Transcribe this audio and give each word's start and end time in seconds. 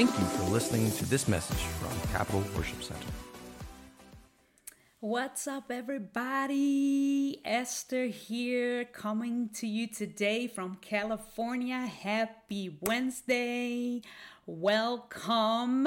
Thank 0.00 0.18
you 0.18 0.24
for 0.24 0.50
listening 0.50 0.90
to 0.92 1.04
this 1.04 1.28
message 1.28 1.58
from 1.58 1.90
Capital 2.10 2.42
Worship 2.56 2.82
Center. 2.82 3.06
What's 5.00 5.46
up, 5.46 5.70
everybody? 5.70 7.42
Esther 7.44 8.06
here, 8.06 8.86
coming 8.86 9.50
to 9.56 9.66
you 9.66 9.86
today 9.86 10.46
from 10.46 10.78
California. 10.80 11.80
Happy 11.80 12.78
Wednesday! 12.80 14.00
Welcome 14.46 15.86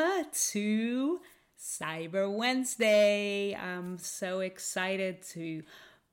to 0.52 1.21
Cyber 1.60 2.32
Wednesday. 2.32 3.55
I'm 3.55 3.97
so 3.97 4.41
excited 4.41 5.24
to 5.30 5.64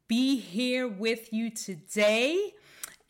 be 0.08 0.38
here 0.38 0.88
with 0.88 1.34
you 1.34 1.50
today. 1.50 2.54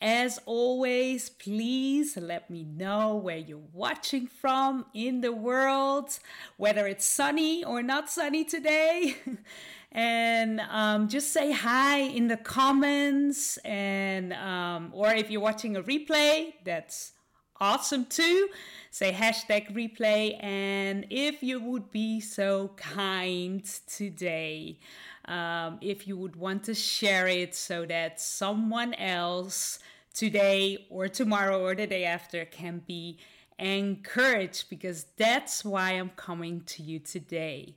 As 0.01 0.39
always, 0.47 1.29
please 1.29 2.17
let 2.17 2.49
me 2.49 2.63
know 2.63 3.15
where 3.17 3.37
you're 3.37 3.59
watching 3.71 4.25
from 4.25 4.87
in 4.95 5.21
the 5.21 5.31
world, 5.31 6.17
whether 6.57 6.87
it's 6.87 7.05
sunny 7.05 7.63
or 7.63 7.83
not 7.83 8.09
sunny 8.09 8.43
today. 8.43 9.15
and 9.91 10.59
um, 10.71 11.07
just 11.07 11.31
say 11.31 11.51
hi 11.51 11.99
in 11.99 12.27
the 12.27 12.37
comments 12.37 13.57
and 13.57 14.33
um, 14.33 14.89
or 14.91 15.13
if 15.13 15.29
you're 15.29 15.39
watching 15.39 15.75
a 15.75 15.83
replay 15.83 16.53
that's 16.65 17.11
awesome 17.59 18.05
too. 18.05 18.49
Say 18.89 19.13
hashtag 19.13 19.71
replay. 19.73 20.43
And 20.43 21.05
if 21.11 21.43
you 21.43 21.61
would 21.61 21.91
be 21.91 22.19
so 22.19 22.69
kind 22.75 23.63
today 23.87 24.79
um, 25.25 25.77
if 25.81 26.07
you 26.07 26.17
would 26.17 26.35
want 26.35 26.63
to 26.65 26.73
share 26.73 27.27
it 27.27 27.55
so 27.55 27.85
that 27.85 28.19
someone 28.19 28.93
else 28.95 29.79
today 30.13 30.85
or 30.89 31.07
tomorrow 31.07 31.61
or 31.63 31.75
the 31.75 31.87
day 31.87 32.05
after 32.05 32.45
can 32.45 32.81
be 32.85 33.17
encouraged 33.59 34.69
because 34.69 35.05
that's 35.17 35.63
why 35.63 35.91
i'm 35.91 36.09
coming 36.15 36.61
to 36.61 36.83
you 36.83 36.99
today. 36.99 37.75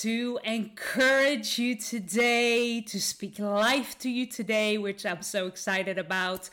To 0.00 0.40
encourage 0.44 1.58
you 1.58 1.76
today, 1.76 2.80
to 2.80 3.00
speak 3.00 3.38
life 3.38 3.96
to 4.00 4.10
you 4.10 4.26
today, 4.26 4.76
which 4.76 5.06
I'm 5.06 5.22
so 5.22 5.46
excited 5.46 5.98
about, 5.98 6.50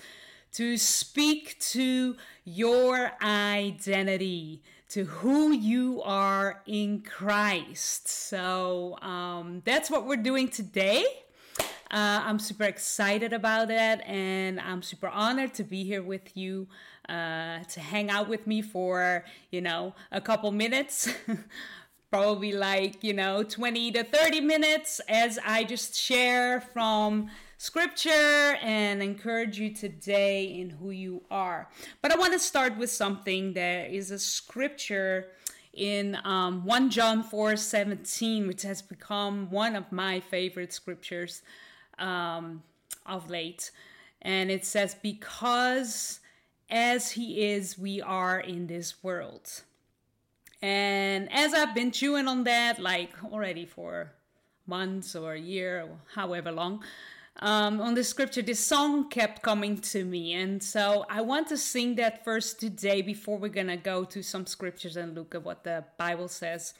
to 0.53 0.77
speak 0.77 1.57
to 1.71 2.17
your 2.45 3.11
identity, 3.21 4.61
to 4.91 5.05
who 5.05 5.53
you 5.53 6.01
are 6.03 6.61
in 6.65 7.01
Christ. 7.01 8.09
So 8.09 8.97
um, 9.01 9.61
that's 9.63 9.89
what 9.89 10.05
we're 10.05 10.17
doing 10.17 10.49
today. 10.49 11.05
Uh, 11.89 12.21
I'm 12.25 12.39
super 12.39 12.65
excited 12.65 13.31
about 13.31 13.69
that, 13.69 14.05
and 14.05 14.59
I'm 14.59 14.81
super 14.81 15.07
honored 15.07 15.53
to 15.55 15.63
be 15.63 15.85
here 15.85 16.03
with 16.03 16.35
you, 16.35 16.67
uh, 17.07 17.59
to 17.63 17.79
hang 17.79 18.09
out 18.09 18.27
with 18.27 18.45
me 18.47 18.61
for, 18.61 19.23
you 19.49 19.61
know, 19.61 19.95
a 20.11 20.19
couple 20.19 20.51
minutes. 20.51 21.07
probably 22.11 22.51
like, 22.51 23.01
you 23.01 23.13
know, 23.13 23.41
20 23.41 23.93
to 23.93 24.03
30 24.03 24.41
minutes 24.41 24.99
as 25.07 25.39
I 25.45 25.63
just 25.63 25.95
share 25.95 26.59
from 26.59 27.29
scripture 27.61 28.57
and 28.63 29.03
encourage 29.03 29.59
you 29.59 29.71
today 29.71 30.45
in 30.45 30.71
who 30.71 30.89
you 30.89 31.21
are. 31.29 31.69
But 32.01 32.11
I 32.11 32.17
want 32.17 32.33
to 32.33 32.39
start 32.39 32.75
with 32.75 32.89
something. 32.89 33.53
There 33.53 33.85
is 33.85 34.09
a 34.09 34.17
scripture 34.17 35.27
in 35.71 36.17
um, 36.23 36.65
1 36.65 36.89
John 36.89 37.21
4 37.21 37.55
17, 37.55 38.47
which 38.47 38.63
has 38.63 38.81
become 38.81 39.51
one 39.51 39.75
of 39.75 39.91
my 39.91 40.19
favorite 40.21 40.73
scriptures 40.73 41.43
um, 41.99 42.63
of 43.05 43.29
late. 43.29 43.69
And 44.23 44.49
it 44.49 44.65
says, 44.65 44.95
Because 44.95 46.19
as 46.67 47.11
he 47.11 47.43
is, 47.51 47.77
we 47.77 48.01
are 48.01 48.39
in 48.39 48.65
this 48.65 49.03
world. 49.03 49.61
And 50.63 51.31
as 51.31 51.53
I've 51.53 51.75
been 51.75 51.91
chewing 51.91 52.27
on 52.27 52.43
that, 52.45 52.79
like 52.79 53.11
already 53.23 53.67
for 53.67 54.13
months 54.65 55.15
or 55.15 55.33
a 55.33 55.39
year, 55.39 55.83
or 55.83 55.99
however 56.15 56.51
long, 56.51 56.81
um, 57.39 57.81
on 57.81 57.93
the 57.93 58.03
scripture, 58.03 58.41
this 58.41 58.59
song 58.59 59.09
kept 59.09 59.41
coming 59.41 59.77
to 59.77 60.03
me. 60.03 60.33
And 60.33 60.61
so 60.61 61.05
I 61.09 61.21
want 61.21 61.47
to 61.47 61.57
sing 61.57 61.95
that 61.95 62.23
first 62.23 62.59
today 62.59 63.01
before 63.01 63.37
we're 63.37 63.49
going 63.49 63.67
to 63.67 63.77
go 63.77 64.03
to 64.03 64.21
some 64.21 64.45
scriptures 64.45 64.97
and 64.97 65.15
look 65.15 65.33
at 65.33 65.43
what 65.43 65.63
the 65.63 65.85
Bible 65.97 66.27
says. 66.27 66.73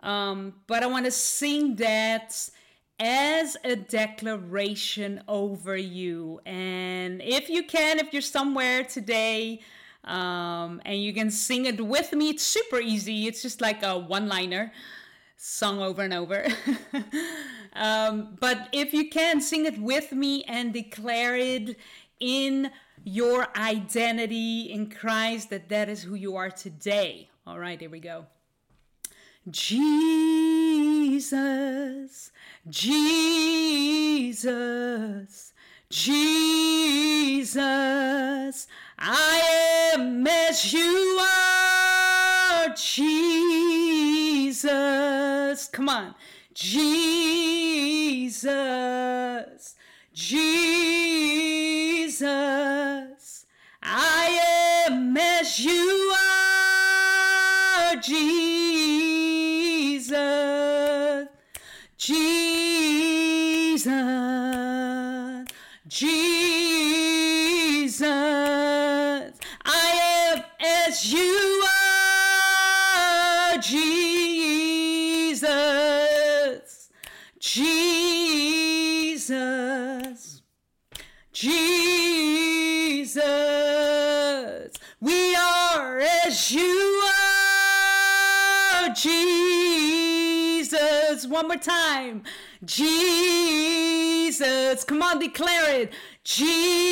Um, 0.00 0.54
but 0.66 0.82
I 0.82 0.86
want 0.86 1.06
to 1.06 1.10
sing 1.10 1.76
that 1.76 2.48
as 3.00 3.56
a 3.64 3.76
declaration 3.76 5.22
over 5.26 5.76
you. 5.76 6.40
And 6.44 7.22
if 7.22 7.48
you 7.48 7.64
can, 7.64 7.98
if 7.98 8.12
you're 8.12 8.22
somewhere 8.22 8.84
today, 8.84 9.60
um, 10.04 10.80
and 10.84 11.02
you 11.02 11.12
can 11.12 11.30
sing 11.30 11.66
it 11.66 11.84
with 11.84 12.12
me. 12.12 12.30
It's 12.30 12.42
super 12.42 12.80
easy. 12.80 13.26
It's 13.26 13.42
just 13.42 13.60
like 13.60 13.82
a 13.82 13.98
one-liner 13.98 14.72
sung 15.36 15.80
over 15.80 16.02
and 16.02 16.14
over. 16.14 16.46
um, 17.74 18.36
but 18.40 18.68
if 18.72 18.92
you 18.92 19.08
can, 19.08 19.40
sing 19.40 19.66
it 19.66 19.78
with 19.78 20.12
me 20.12 20.44
and 20.44 20.72
declare 20.72 21.36
it 21.36 21.76
in 22.20 22.70
your 23.04 23.46
identity 23.56 24.72
in 24.72 24.90
Christ 24.90 25.50
that 25.50 25.68
that 25.68 25.88
is 25.88 26.02
who 26.02 26.14
you 26.14 26.36
are 26.36 26.50
today. 26.50 27.28
All 27.46 27.58
right, 27.58 27.80
here 27.80 27.90
we 27.90 28.00
go. 28.00 28.26
Jesus, 29.50 29.90
Jesus, 32.68 34.42
Jesus, 35.88 37.66
I 38.98 39.92
am 39.94 40.26
as 40.26 40.72
you 40.72 41.18
are, 41.20 42.74
Jesus. 42.74 44.68
Come 45.68 45.88
on. 45.88 46.14
Jesus, 46.60 48.48
Jesus, 50.12 52.26
I 53.80 54.86
am 54.88 55.16
as 55.16 55.60
you 55.60 56.12
are, 57.86 57.94
Jesus, 58.00 58.47
Jesus, 77.40 79.28
Jesus, 81.32 83.22
we 85.00 85.36
are 85.36 86.00
as 86.00 86.50
you 86.50 87.02
are, 88.82 88.92
Jesus. 88.92 89.28
One 91.28 91.46
more 91.46 91.56
time, 91.58 92.24
Jesus. 92.64 93.22
Come 94.82 95.00
on, 95.02 95.20
declare 95.20 95.82
it, 95.82 95.92
Jesus. 96.24 96.88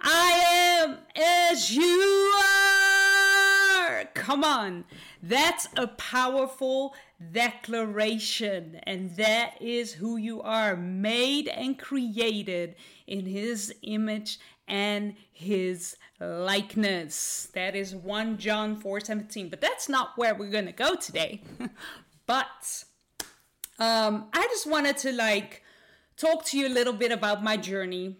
I 0.00 0.84
am 0.84 0.98
as 1.16 1.74
you 1.74 2.32
are. 2.38 4.04
Come 4.14 4.44
on. 4.44 4.84
That's 5.22 5.68
a 5.76 5.86
powerful 5.86 6.94
declaration, 7.30 8.80
and 8.82 9.14
that 9.16 9.54
is 9.60 9.92
who 9.92 10.16
you 10.16 10.42
are, 10.42 10.76
made 10.76 11.46
and 11.46 11.78
created 11.78 12.74
in 13.06 13.24
His 13.26 13.72
image 13.82 14.40
and 14.66 15.14
His 15.32 15.96
likeness. 16.18 17.48
That 17.54 17.76
is 17.76 17.94
1 17.94 18.38
John 18.38 18.76
4 18.76 19.00
17. 19.00 19.48
But 19.48 19.60
that's 19.60 19.88
not 19.88 20.10
where 20.16 20.34
we're 20.34 20.50
going 20.50 20.66
to 20.66 20.72
go 20.72 20.96
today. 20.96 21.42
but 22.26 22.84
um, 23.78 24.26
I 24.32 24.42
just 24.50 24.66
wanted 24.66 24.96
to 24.98 25.12
like 25.12 25.62
talk 26.16 26.44
to 26.46 26.58
you 26.58 26.66
a 26.66 26.74
little 26.74 26.92
bit 26.92 27.12
about 27.12 27.44
my 27.44 27.56
journey 27.56 28.16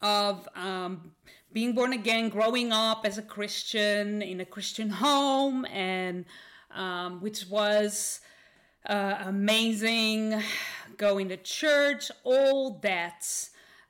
of 0.00 0.48
um, 0.54 1.12
being 1.54 1.72
born 1.72 1.92
again, 1.92 2.28
growing 2.30 2.72
up 2.72 3.06
as 3.06 3.16
a 3.16 3.22
Christian 3.22 4.20
in 4.22 4.40
a 4.40 4.44
Christian 4.44 4.90
home, 4.90 5.64
and 5.66 6.24
um, 6.72 7.20
which 7.20 7.46
was 7.48 8.20
uh, 8.86 9.18
amazing. 9.20 10.42
Going 10.96 11.28
to 11.28 11.36
church, 11.36 12.10
all 12.24 12.80
that. 12.82 13.24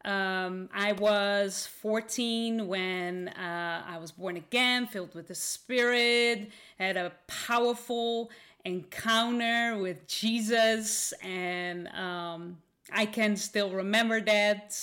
Um, 0.05 0.69
I 0.75 0.93
was 0.93 1.67
14 1.81 2.67
when 2.67 3.29
uh, 3.29 3.83
I 3.87 3.97
was 3.97 4.13
born 4.13 4.37
again, 4.37 4.87
filled 4.87 5.15
with 5.15 5.29
the 5.29 5.35
Spirit, 5.35 6.51
had 6.79 6.99
a 6.99 7.13
powerful 7.27 8.31
encounter 8.67 9.79
with 9.79 10.07
Jesus, 10.07 11.15
and 11.23 11.89
um, 11.89 12.59
I 12.93 13.07
can 13.07 13.37
still 13.37 13.71
remember 13.71 14.21
that 14.21 14.79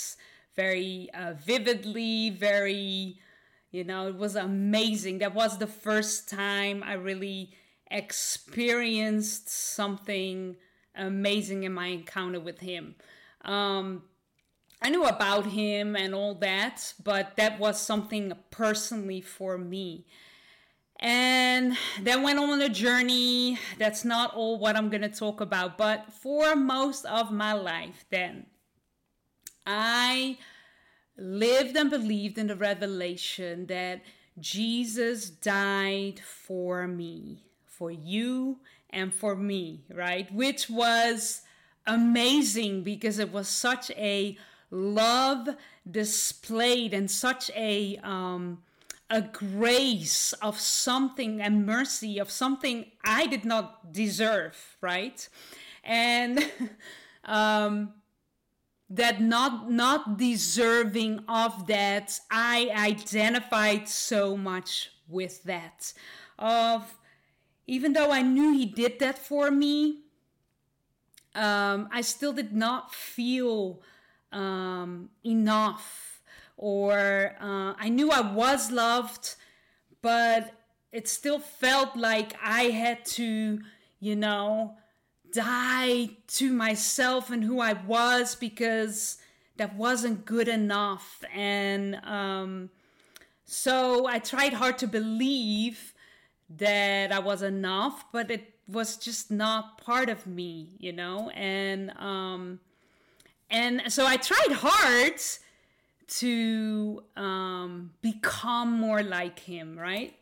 very 0.56 1.08
uh, 1.14 1.34
vividly, 1.34 2.30
very, 2.30 3.18
You 3.72 3.84
know, 3.84 4.06
it 4.08 4.16
was 4.16 4.36
amazing. 4.36 5.18
That 5.18 5.34
was 5.34 5.56
the 5.56 5.66
first 5.66 6.28
time 6.28 6.82
I 6.84 6.92
really 6.92 7.54
experienced 7.90 9.48
something 9.48 10.56
amazing 10.94 11.62
in 11.64 11.72
my 11.72 11.86
encounter 11.86 12.38
with 12.38 12.60
him. 12.60 12.96
Um, 13.42 14.02
I 14.82 14.90
knew 14.90 15.04
about 15.04 15.46
him 15.46 15.96
and 15.96 16.14
all 16.14 16.34
that, 16.36 16.92
but 17.02 17.36
that 17.36 17.58
was 17.58 17.80
something 17.80 18.34
personally 18.50 19.22
for 19.22 19.56
me. 19.56 20.04
And 21.00 21.76
then 22.00 22.22
went 22.22 22.38
on 22.38 22.60
a 22.60 22.68
journey. 22.68 23.58
That's 23.78 24.04
not 24.04 24.34
all 24.34 24.58
what 24.58 24.76
I'm 24.76 24.90
going 24.90 25.02
to 25.02 25.08
talk 25.08 25.40
about, 25.40 25.78
but 25.78 26.12
for 26.12 26.54
most 26.54 27.06
of 27.06 27.32
my 27.32 27.54
life, 27.54 28.04
then 28.10 28.46
I 29.66 30.38
lived 31.16 31.76
and 31.76 31.90
believed 31.90 32.38
in 32.38 32.46
the 32.48 32.56
revelation 32.56 33.66
that 33.66 34.02
Jesus 34.38 35.30
died 35.30 36.20
for 36.20 36.86
me, 36.86 37.44
for 37.66 37.90
you, 37.90 38.58
and 38.90 39.14
for 39.14 39.36
me, 39.36 39.84
right? 39.92 40.32
Which 40.32 40.68
was 40.68 41.42
amazing 41.86 42.82
because 42.82 43.18
it 43.18 43.32
was 43.32 43.48
such 43.48 43.90
a 43.92 44.36
love 44.70 45.48
displayed 45.90 46.94
and 46.94 47.10
such 47.10 47.50
a 47.54 47.98
um, 48.02 48.62
a 49.10 49.20
grace 49.20 50.32
of 50.34 50.58
something 50.58 51.42
and 51.42 51.66
mercy 51.66 52.18
of 52.18 52.30
something 52.30 52.86
I 53.04 53.26
did 53.26 53.44
not 53.44 53.92
deserve, 53.92 54.56
right? 54.80 55.28
And 55.84 56.50
um, 57.24 57.92
that 58.94 59.22
not 59.22 59.70
not 59.70 60.18
deserving 60.18 61.24
of 61.26 61.66
that, 61.66 62.20
I 62.30 62.70
identified 62.76 63.88
so 63.88 64.36
much 64.36 64.90
with 65.08 65.42
that. 65.44 65.92
Of 66.38 66.98
even 67.66 67.94
though 67.94 68.10
I 68.10 68.22
knew 68.22 68.52
he 68.52 68.66
did 68.66 68.98
that 68.98 69.18
for 69.18 69.50
me, 69.50 70.02
um, 71.34 71.88
I 71.90 72.02
still 72.02 72.32
did 72.34 72.52
not 72.52 72.94
feel 72.94 73.80
um, 74.30 75.08
enough, 75.24 76.22
or 76.56 77.34
uh, 77.40 77.74
I 77.78 77.88
knew 77.88 78.10
I 78.10 78.20
was 78.20 78.70
loved, 78.70 79.36
but 80.02 80.52
it 80.90 81.08
still 81.08 81.38
felt 81.38 81.96
like 81.96 82.34
I 82.44 82.64
had 82.64 83.06
to, 83.16 83.60
you 84.00 84.16
know, 84.16 84.76
die 85.32 86.10
to 86.28 86.52
myself 86.52 87.30
and 87.30 87.42
who 87.42 87.60
I 87.60 87.72
was 87.72 88.34
because 88.34 89.18
that 89.56 89.74
wasn't 89.74 90.24
good 90.24 90.48
enough. 90.48 91.24
And 91.34 91.96
um, 92.04 92.70
so 93.44 94.06
I 94.06 94.18
tried 94.18 94.52
hard 94.52 94.78
to 94.78 94.86
believe 94.86 95.94
that 96.58 97.12
I 97.12 97.18
was 97.18 97.42
enough, 97.42 98.04
but 98.12 98.30
it 98.30 98.54
was 98.68 98.96
just 98.96 99.30
not 99.30 99.78
part 99.78 100.08
of 100.08 100.26
me, 100.26 100.68
you 100.78 100.92
know? 100.92 101.30
And 101.30 101.90
um, 101.98 102.60
and 103.50 103.82
so 103.92 104.06
I 104.06 104.16
tried 104.16 104.52
hard 104.52 105.20
to 106.08 107.02
um, 107.16 107.90
become 108.00 108.72
more 108.72 109.02
like 109.02 109.38
him, 109.38 109.78
right? 109.78 110.14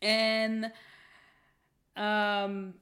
And 0.00 0.72
um, 1.96 2.74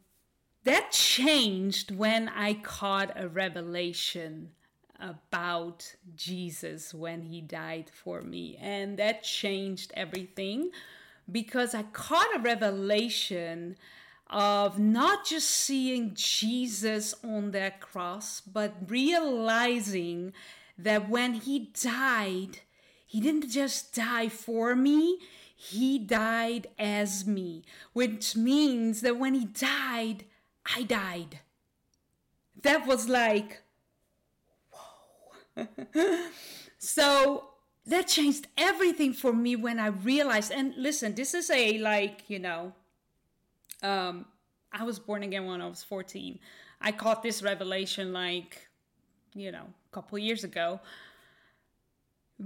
that 0.64 0.92
changed 0.92 1.90
when 1.90 2.28
I 2.28 2.54
caught 2.54 3.12
a 3.16 3.28
revelation 3.28 4.50
about 4.98 5.94
Jesus 6.14 6.92
when 6.92 7.22
he 7.22 7.40
died 7.40 7.90
for 7.90 8.20
me. 8.20 8.58
And 8.60 8.98
that 8.98 9.22
changed 9.22 9.92
everything 9.96 10.70
because 11.30 11.74
I 11.74 11.84
caught 11.84 12.36
a 12.36 12.40
revelation 12.40 13.76
of 14.28 14.78
not 14.78 15.26
just 15.26 15.50
seeing 15.50 16.12
Jesus 16.14 17.14
on 17.24 17.50
that 17.50 17.80
cross, 17.80 18.40
but 18.40 18.74
realizing 18.86 20.32
that 20.78 21.08
when 21.08 21.34
he 21.34 21.72
died, 21.82 22.60
he 23.06 23.20
didn't 23.20 23.50
just 23.50 23.94
die 23.94 24.28
for 24.28 24.76
me, 24.76 25.18
he 25.56 25.98
died 25.98 26.68
as 26.78 27.26
me, 27.26 27.64
which 27.92 28.36
means 28.36 29.00
that 29.00 29.18
when 29.18 29.34
he 29.34 29.44
died, 29.44 30.24
I 30.64 30.82
died. 30.82 31.40
That 32.62 32.86
was 32.86 33.08
like, 33.08 33.62
whoa. 34.70 35.66
so 36.78 37.50
that 37.86 38.08
changed 38.08 38.46
everything 38.56 39.12
for 39.12 39.32
me 39.32 39.56
when 39.56 39.78
I 39.78 39.88
realized. 39.88 40.52
And 40.52 40.74
listen, 40.76 41.14
this 41.14 41.34
is 41.34 41.50
a 41.50 41.78
like, 41.78 42.24
you 42.28 42.38
know, 42.38 42.72
um, 43.82 44.26
I 44.72 44.84
was 44.84 44.98
born 44.98 45.22
again 45.22 45.46
when 45.46 45.60
I 45.60 45.66
was 45.66 45.82
14. 45.82 46.38
I 46.80 46.92
caught 46.92 47.22
this 47.22 47.42
revelation 47.42 48.12
like, 48.12 48.68
you 49.34 49.52
know, 49.52 49.64
a 49.64 49.94
couple 49.94 50.18
years 50.18 50.44
ago. 50.44 50.80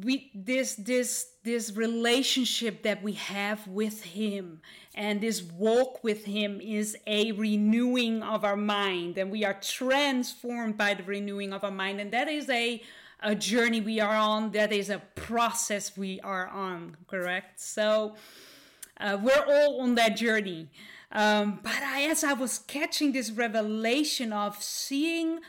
We 0.03 0.31
this 0.35 0.75
this 0.75 1.29
this 1.45 1.77
relationship 1.77 2.83
that 2.83 3.03
we 3.03 3.13
have 3.13 3.67
with 3.69 4.03
him 4.03 4.61
and 4.95 5.21
this 5.21 5.43
walk 5.43 6.03
with 6.03 6.25
him 6.25 6.61
is 6.61 6.97
a 7.07 7.33
renewing 7.33 8.23
of 8.23 8.45
our 8.45 8.57
mind. 8.57 9.19
And 9.19 9.31
we 9.31 9.45
are 9.45 9.55
transformed 9.61 10.77
by 10.77 10.95
the 10.95 11.03
renewing 11.03 11.53
of 11.53 11.65
our 11.65 11.71
mind. 11.71 12.01
And 12.01 12.13
that 12.13 12.29
is 12.29 12.49
a 12.49 12.83
a 13.21 13.35
journey 13.35 13.81
we 13.81 14.01
are 14.01 14.15
on. 14.15 14.51
That 14.51 14.73
is 14.73 14.91
a 14.91 14.99
process 15.15 15.97
we 15.97 16.21
are 16.21 16.49
on 16.49 16.97
correct? 17.07 17.61
So 17.61 18.17
uh, 19.01 19.19
we're 19.21 19.45
all 19.47 19.81
on 19.81 19.95
that 19.97 20.17
journey. 20.17 20.69
Um, 21.11 21.61
but 21.63 21.83
I, 21.83 22.05
as 22.11 22.25
I 22.25 22.33
was 22.33 22.59
catching 22.59 23.13
this 23.13 23.31
revelation 23.31 24.33
of 24.33 24.63
seeing 24.63 25.41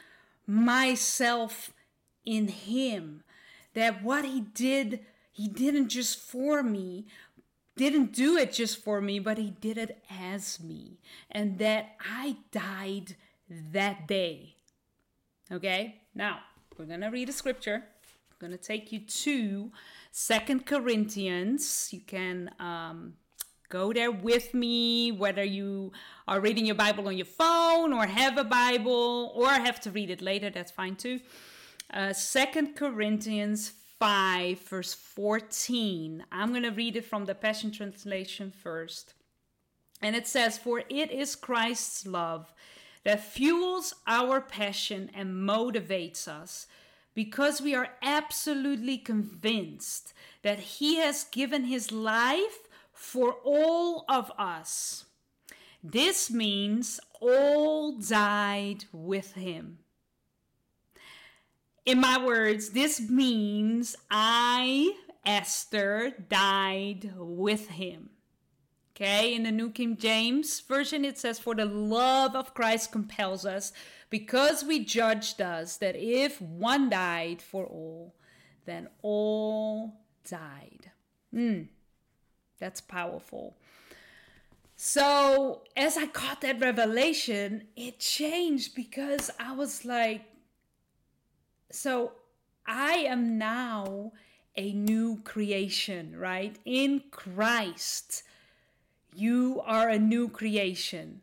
myself 0.48 1.72
in 2.26 2.48
Him, 2.48 3.24
that 3.76 4.04
what 4.04 4.26
He 4.26 4.42
did, 4.42 5.02
He 5.32 5.48
didn't 5.48 5.90
just 5.90 6.20
for 6.20 6.64
me, 6.64 7.06
didn't 7.78 8.14
do 8.14 8.38
it 8.38 8.52
just 8.52 8.84
for 8.84 9.00
me, 9.00 9.20
but 9.20 9.38
He 9.38 9.52
did 9.52 9.78
it 9.78 10.04
as 10.10 10.60
me, 10.60 11.00
and 11.30 11.60
that 11.60 11.96
I 12.00 12.38
died 12.52 13.16
that 13.50 14.08
day. 14.08 14.56
Okay, 15.52 16.02
now 16.16 16.40
we're 16.78 16.86
gonna 16.86 17.12
read 17.12 17.30
a 17.30 17.34
scripture. 17.34 17.84
I'm 18.32 18.38
gonna 18.40 18.58
take 18.58 18.92
you 18.92 19.00
to 19.00 19.72
Second 20.12 20.66
Corinthians. 20.66 21.90
You 21.92 22.02
can 22.02 22.50
um, 22.60 23.14
go 23.70 23.94
there 23.94 24.12
with 24.12 24.54
me, 24.54 25.12
whether 25.12 25.44
you 25.44 25.92
are 26.28 26.40
reading 26.40 26.66
your 26.66 26.76
Bible 26.76 27.08
on 27.08 27.18
your 27.18 27.26
phone 27.26 27.94
or 27.94 28.06
have 28.06 28.38
a 28.38 28.44
Bible 28.44 29.32
or 29.36 29.50
have 29.50 29.80
to 29.82 29.92
read 29.92 30.10
it 30.10 30.22
later, 30.22 30.50
that's 30.50 30.72
fine 30.72 30.96
too. 30.96 31.20
Uh, 31.92 32.14
Corinthians 32.76 33.72
5, 34.00 34.60
verse 34.60 34.94
14. 34.94 36.26
I'm 36.32 36.50
going 36.50 36.64
to 36.64 36.70
read 36.70 36.96
it 36.96 37.06
from 37.06 37.26
the 37.26 37.36
Passion 37.36 37.72
Translation 37.72 38.52
first. 38.52 39.14
And 40.02 40.16
it 40.16 40.28
says, 40.28 40.58
For 40.58 40.84
it 40.90 41.12
is 41.12 41.36
Christ's 41.36 42.06
love 42.06 42.54
that 43.04 43.24
fuels 43.24 43.94
our 44.08 44.42
passion 44.42 45.10
and 45.16 45.48
motivates 45.48 46.28
us 46.28 46.68
because 47.14 47.62
we 47.62 47.74
are 47.74 47.90
absolutely 48.02 48.98
convinced 48.98 50.14
that 50.42 50.60
He 50.60 50.98
has 50.98 51.24
given 51.26 51.66
His 51.66 51.92
life 51.92 52.68
for 52.92 53.38
all 53.44 54.06
of 54.10 54.32
us. 54.38 55.06
This 55.84 56.32
means 56.32 57.00
all 57.22 57.92
died 57.92 58.86
with 58.92 59.34
him. 59.34 59.78
In 61.86 62.02
my 62.02 62.18
words, 62.18 62.70
this 62.70 63.00
means 63.00 63.96
I, 64.10 64.96
Esther, 65.24 66.12
died 66.30 67.14
with 67.16 67.70
him. 67.70 68.10
Okay, 68.96 69.36
in 69.36 69.44
the 69.44 69.52
New 69.52 69.70
King 69.70 69.98
James 69.98 70.62
Version, 70.62 71.04
it 71.06 71.20
says, 71.20 71.38
For 71.38 71.54
the 71.54 71.66
love 71.66 72.36
of 72.36 72.54
Christ 72.54 72.92
compels 72.92 73.46
us, 73.46 73.72
because 74.10 74.64
we 74.64 74.84
judged 74.84 75.42
us 75.42 75.78
that 75.78 75.96
if 75.96 76.42
one 76.42 76.90
died 76.90 77.42
for 77.42 77.66
all, 77.66 78.16
then 78.66 78.88
all 79.02 80.00
died. 80.28 80.92
Mm. 81.34 81.68
That's 82.58 82.82
powerful. 82.82 83.58
So, 84.78 85.64
as 85.76 85.98
I 85.98 86.08
caught 86.08 86.42
that 86.42 86.60
revelation, 86.62 87.68
it 87.76 88.00
changed 88.00 88.76
because 88.76 89.30
I 89.40 89.54
was 89.54 89.86
like, 89.86 90.24
so 91.76 92.14
I 92.66 92.94
am 92.94 93.38
now 93.38 94.14
a 94.56 94.72
new 94.72 95.20
creation, 95.24 96.18
right? 96.18 96.58
In 96.66 97.04
Christ, 97.12 98.24
you 99.14 99.62
are 99.66 99.90
a 99.90 100.00
new 100.00 100.30
creation. 100.30 101.22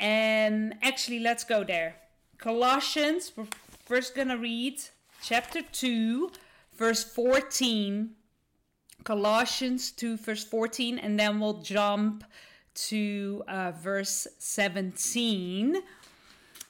And 0.00 0.74
actually, 0.82 1.20
let's 1.20 1.44
go 1.44 1.62
there. 1.64 1.96
Colossians, 2.38 3.32
we're 3.36 3.46
first 3.84 4.14
gonna 4.14 4.36
read 4.36 4.80
chapter 5.22 5.62
2, 5.62 6.30
verse 6.76 7.04
14 7.04 8.16
Colossians 9.04 9.90
2, 9.92 10.16
verse 10.16 10.44
14, 10.44 10.98
and 10.98 11.18
then 11.18 11.40
we'll 11.40 11.60
jump 11.60 12.24
to 12.74 13.42
uh, 13.48 13.72
verse 13.72 14.26
17. 14.38 15.78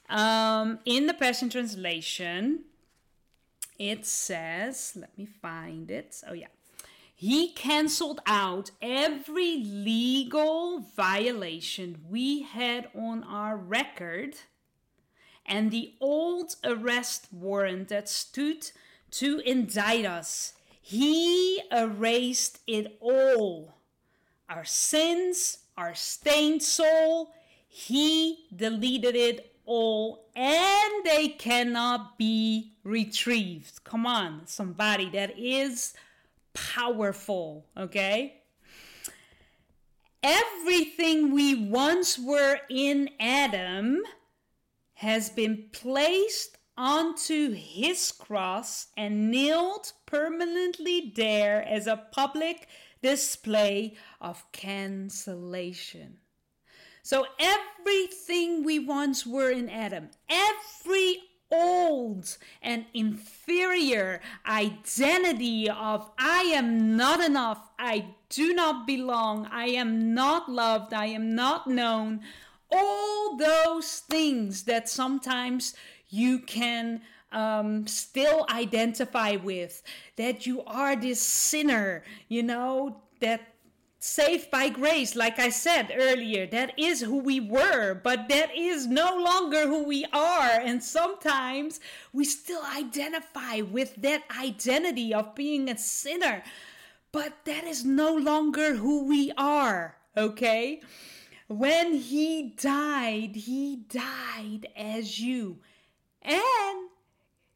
Um, 0.08 0.78
in 0.84 1.06
the 1.06 1.14
Passion 1.14 1.48
Translation, 1.48 2.60
it 3.78 4.06
says, 4.06 4.92
let 4.96 5.16
me 5.16 5.26
find 5.26 5.90
it. 5.90 6.22
Oh, 6.28 6.34
yeah. 6.34 6.48
He 7.14 7.52
canceled 7.52 8.20
out 8.26 8.72
every 8.80 9.62
legal 9.64 10.80
violation 10.96 12.00
we 12.08 12.42
had 12.42 12.88
on 12.94 13.22
our 13.22 13.56
record 13.56 14.34
and 15.46 15.70
the 15.70 15.94
old 16.00 16.56
arrest 16.64 17.28
warrant 17.30 17.88
that 17.88 18.08
stood 18.08 18.70
to 19.12 19.40
indict 19.44 20.04
us. 20.04 20.54
He 20.80 21.60
erased 21.70 22.58
it 22.66 22.96
all. 23.00 23.74
Our 24.48 24.64
sins, 24.64 25.58
our 25.76 25.94
stained 25.94 26.62
soul, 26.62 27.32
He 27.68 28.46
deleted 28.54 29.16
it 29.16 29.51
all, 29.64 30.28
and 30.34 31.04
they 31.04 31.28
cannot 31.28 32.18
be 32.18 32.74
retrieved. 32.84 33.84
Come 33.84 34.06
on, 34.06 34.46
somebody 34.46 35.10
that 35.10 35.38
is 35.38 35.94
powerful, 36.54 37.66
okay? 37.76 38.42
Everything 40.22 41.32
we 41.32 41.68
once 41.68 42.18
were 42.18 42.60
in 42.70 43.10
Adam 43.18 44.02
has 44.94 45.30
been 45.30 45.64
placed 45.72 46.58
onto 46.76 47.52
his 47.52 48.12
cross 48.12 48.86
and 48.96 49.30
nailed 49.30 49.92
permanently 50.06 51.12
there 51.14 51.62
as 51.66 51.86
a 51.86 52.04
public 52.12 52.68
display 53.02 53.96
of 54.20 54.44
cancellation. 54.52 56.18
So, 57.02 57.26
everything 57.38 58.62
we 58.62 58.78
once 58.78 59.26
were 59.26 59.50
in 59.50 59.68
Adam, 59.68 60.10
every 60.28 61.18
old 61.50 62.36
and 62.62 62.86
inferior 62.94 64.20
identity 64.46 65.68
of 65.68 66.10
I 66.18 66.42
am 66.54 66.96
not 66.96 67.20
enough, 67.20 67.70
I 67.78 68.06
do 68.30 68.54
not 68.54 68.86
belong, 68.86 69.46
I 69.46 69.66
am 69.66 70.14
not 70.14 70.50
loved, 70.50 70.94
I 70.94 71.06
am 71.06 71.34
not 71.34 71.66
known, 71.66 72.20
all 72.70 73.36
those 73.36 73.98
things 73.98 74.62
that 74.64 74.88
sometimes 74.88 75.74
you 76.08 76.38
can 76.38 77.02
um, 77.32 77.86
still 77.86 78.46
identify 78.50 79.36
with, 79.36 79.82
that 80.16 80.46
you 80.46 80.62
are 80.64 80.96
this 80.96 81.20
sinner, 81.20 82.04
you 82.28 82.42
know, 82.42 83.02
that 83.20 83.40
saved 84.04 84.50
by 84.50 84.68
grace, 84.68 85.14
like 85.14 85.38
I 85.38 85.48
said 85.48 85.94
earlier, 85.96 86.44
that 86.48 86.76
is 86.76 87.02
who 87.02 87.18
we 87.18 87.38
were, 87.38 87.94
but 87.94 88.28
that 88.28 88.50
is 88.56 88.88
no 88.88 89.16
longer 89.16 89.68
who 89.68 89.84
we 89.84 90.04
are. 90.12 90.50
And 90.50 90.82
sometimes 90.82 91.78
we 92.12 92.24
still 92.24 92.62
identify 92.76 93.60
with 93.60 93.94
that 94.02 94.24
identity 94.36 95.14
of 95.14 95.36
being 95.36 95.70
a 95.70 95.78
sinner, 95.78 96.42
but 97.12 97.44
that 97.44 97.62
is 97.62 97.84
no 97.84 98.12
longer 98.12 98.74
who 98.74 99.04
we 99.04 99.30
are, 99.38 99.96
okay? 100.16 100.82
When 101.46 101.94
he 101.94 102.54
died, 102.60 103.36
he 103.36 103.84
died 103.88 104.66
as 104.76 105.20
you. 105.20 105.58
And 106.22 106.88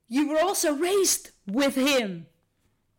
you 0.06 0.28
were 0.28 0.38
also 0.38 0.76
raised 0.76 1.30
with 1.44 1.74
him. 1.74 2.26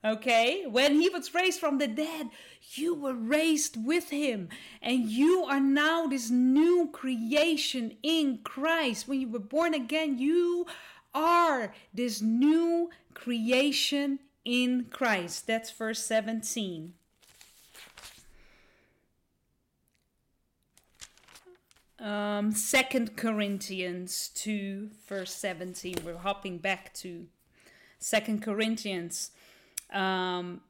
Okay? 0.07 0.65
When 0.65 0.99
he 0.99 1.09
was 1.09 1.33
raised 1.33 1.59
from 1.59 1.77
the 1.77 1.87
dead, 1.87 2.29
you 2.73 2.95
were 2.95 3.13
raised 3.13 3.83
with 3.85 4.09
him. 4.09 4.49
And 4.81 5.09
you 5.09 5.45
are 5.45 5.59
now 5.59 6.07
this 6.07 6.29
new 6.29 6.89
creation 6.91 7.97
in 8.01 8.39
Christ. 8.43 9.07
When 9.07 9.19
you 9.21 9.29
were 9.29 9.39
born 9.39 9.73
again, 9.73 10.17
you 10.17 10.65
are 11.13 11.73
this 11.93 12.21
new 12.21 12.89
creation 13.13 14.19
in 14.45 14.85
Christ. 14.89 15.47
That's 15.47 15.71
verse 15.71 16.03
17. 16.05 16.93
um, 21.99 22.53
2 22.53 23.07
Corinthians 23.15 24.29
2, 24.35 24.89
verse 25.07 25.33
17. 25.33 25.95
We're 26.05 26.17
hopping 26.17 26.57
back 26.57 26.93
to 26.95 27.27
2 27.99 28.39
Corinthians 28.39 29.31
um, 29.91 30.61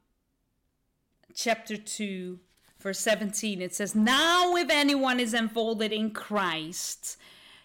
chapter 1.34 1.76
2, 1.76 2.38
verse 2.80 3.00
17. 3.00 3.62
It 3.62 3.74
says, 3.74 3.94
Now 3.94 4.56
if 4.56 4.70
anyone 4.70 5.20
is 5.20 5.34
enfolded 5.34 5.92
in 5.92 6.10
Christ, 6.10 7.16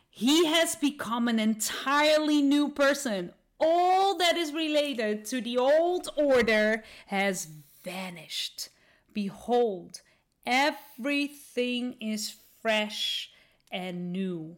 he 0.10 0.46
has 0.46 0.76
become 0.76 1.28
an 1.28 1.40
entirely 1.40 2.42
new 2.42 2.70
person. 2.70 3.32
All 3.60 4.18
that 4.18 4.36
is 4.36 4.54
related 4.54 5.26
to 5.26 5.42
the 5.42 5.58
old 5.58 6.10
order 6.16 6.84
has 7.08 7.48
vanished. 7.84 8.70
Behold, 9.14 10.02
everything 10.46 11.96
is 12.00 12.36
fresh 12.62 13.30
and 13.72 14.12
new. 14.12 14.56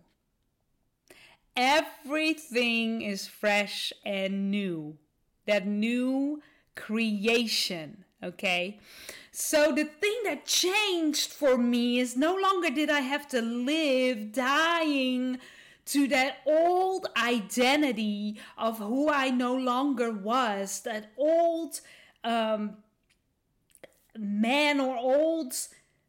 Everything 1.55 3.01
is 3.01 3.27
fresh 3.27 3.93
and 4.05 4.51
new. 4.51 4.97
That 5.45 5.65
new 5.65 6.41
creation, 6.75 8.03
okay? 8.23 8.79
So 9.31 9.71
the 9.71 9.85
thing 9.85 10.15
that 10.25 10.45
changed 10.45 11.31
for 11.31 11.57
me 11.57 11.99
is 11.99 12.15
no 12.15 12.35
longer 12.35 12.69
did 12.69 12.89
I 12.89 13.01
have 13.01 13.27
to 13.29 13.41
live 13.41 14.31
dying 14.31 15.39
to 15.87 16.07
that 16.07 16.37
old 16.45 17.07
identity 17.15 18.39
of 18.57 18.79
who 18.79 19.09
I 19.09 19.29
no 19.29 19.55
longer 19.55 20.11
was, 20.11 20.81
that 20.81 21.11
old 21.17 21.81
um, 22.23 22.77
man 24.17 24.79
or 24.79 24.97
old 24.97 25.53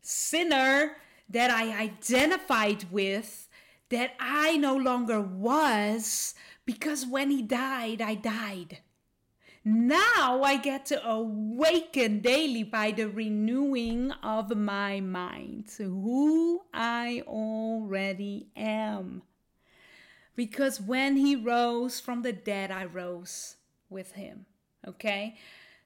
sinner 0.00 0.96
that 1.28 1.50
I 1.50 1.82
identified 1.82 2.90
with 2.90 3.48
that 3.88 4.12
I 4.18 4.56
no 4.56 4.76
longer 4.76 5.20
was 5.20 6.34
because 6.64 7.06
when 7.06 7.30
he 7.30 7.42
died, 7.42 8.00
I 8.00 8.14
died. 8.14 8.78
Now 9.68 10.42
I 10.44 10.58
get 10.58 10.86
to 10.86 11.04
awaken 11.04 12.20
daily 12.20 12.62
by 12.62 12.92
the 12.92 13.08
renewing 13.08 14.12
of 14.22 14.56
my 14.56 15.00
mind 15.00 15.66
to 15.76 15.82
who 15.82 16.62
I 16.72 17.24
already 17.26 18.46
am. 18.54 19.22
Because 20.36 20.80
when 20.80 21.16
he 21.16 21.34
rose 21.34 21.98
from 21.98 22.22
the 22.22 22.32
dead, 22.32 22.70
I 22.70 22.84
rose 22.84 23.56
with 23.90 24.12
him. 24.12 24.46
Okay? 24.86 25.34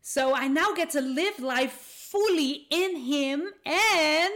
So 0.03 0.35
I 0.35 0.47
now 0.47 0.75
get 0.75 0.91
to 0.91 1.01
live 1.01 1.41
life 1.41 1.73
fully 1.73 2.67
in 2.69 2.97
him 2.97 3.49
and 3.65 4.35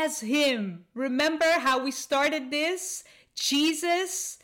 as 0.00 0.20
him. 0.20 0.86
Remember 0.94 1.58
how 1.58 1.84
we 1.84 1.90
started 1.90 2.50
this? 2.50 3.04
Jesus, 3.34 4.38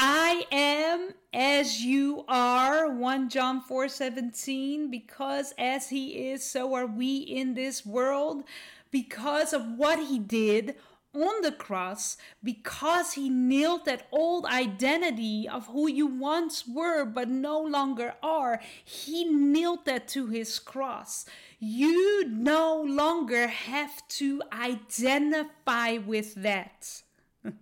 I 0.00 0.46
am 0.52 1.14
as 1.34 1.82
you 1.84 2.24
are. 2.28 2.88
1 2.88 3.28
John 3.30 3.60
4 3.60 3.88
17. 3.88 4.90
Because 4.90 5.52
as 5.58 5.88
he 5.88 6.30
is, 6.30 6.44
so 6.44 6.74
are 6.74 6.86
we 6.86 7.16
in 7.16 7.54
this 7.54 7.84
world. 7.84 8.44
Because 8.92 9.52
of 9.52 9.76
what 9.76 9.98
he 9.98 10.20
did 10.20 10.76
on 11.12 11.42
the 11.42 11.50
cross, 11.50 12.16
because 12.44 13.14
he 13.14 13.28
nailed 13.28 13.86
that 13.86 14.06
old 14.12 14.46
identity 14.46 15.48
of 15.48 15.66
who 15.66 15.88
you 15.88 16.06
once 16.06 16.64
were 16.66 17.04
but 17.04 17.28
no 17.28 17.60
longer 17.60 18.14
are, 18.22 18.60
he 18.84 19.24
nailed 19.24 19.84
that 19.84 20.06
to 20.08 20.28
his 20.28 20.58
cross 20.58 21.26
you 21.60 22.24
no 22.28 22.80
longer 22.82 23.48
have 23.48 24.06
to 24.08 24.40
identify 24.52 25.98
with 25.98 26.34
that. 26.36 27.02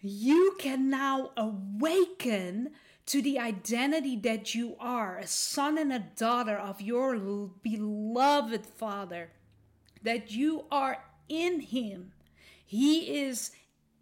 you 0.00 0.56
can 0.58 0.90
now 0.90 1.30
awaken 1.36 2.70
to 3.06 3.20
the 3.20 3.38
identity 3.38 4.16
that 4.16 4.54
you 4.54 4.76
are 4.78 5.18
a 5.18 5.26
son 5.26 5.76
and 5.78 5.92
a 5.92 5.98
daughter 5.98 6.56
of 6.56 6.80
your 6.80 7.16
beloved 7.62 8.64
Father, 8.64 9.30
that 10.02 10.30
you 10.30 10.64
are 10.70 11.02
in 11.28 11.60
Him. 11.60 12.12
He 12.64 13.20
is 13.20 13.50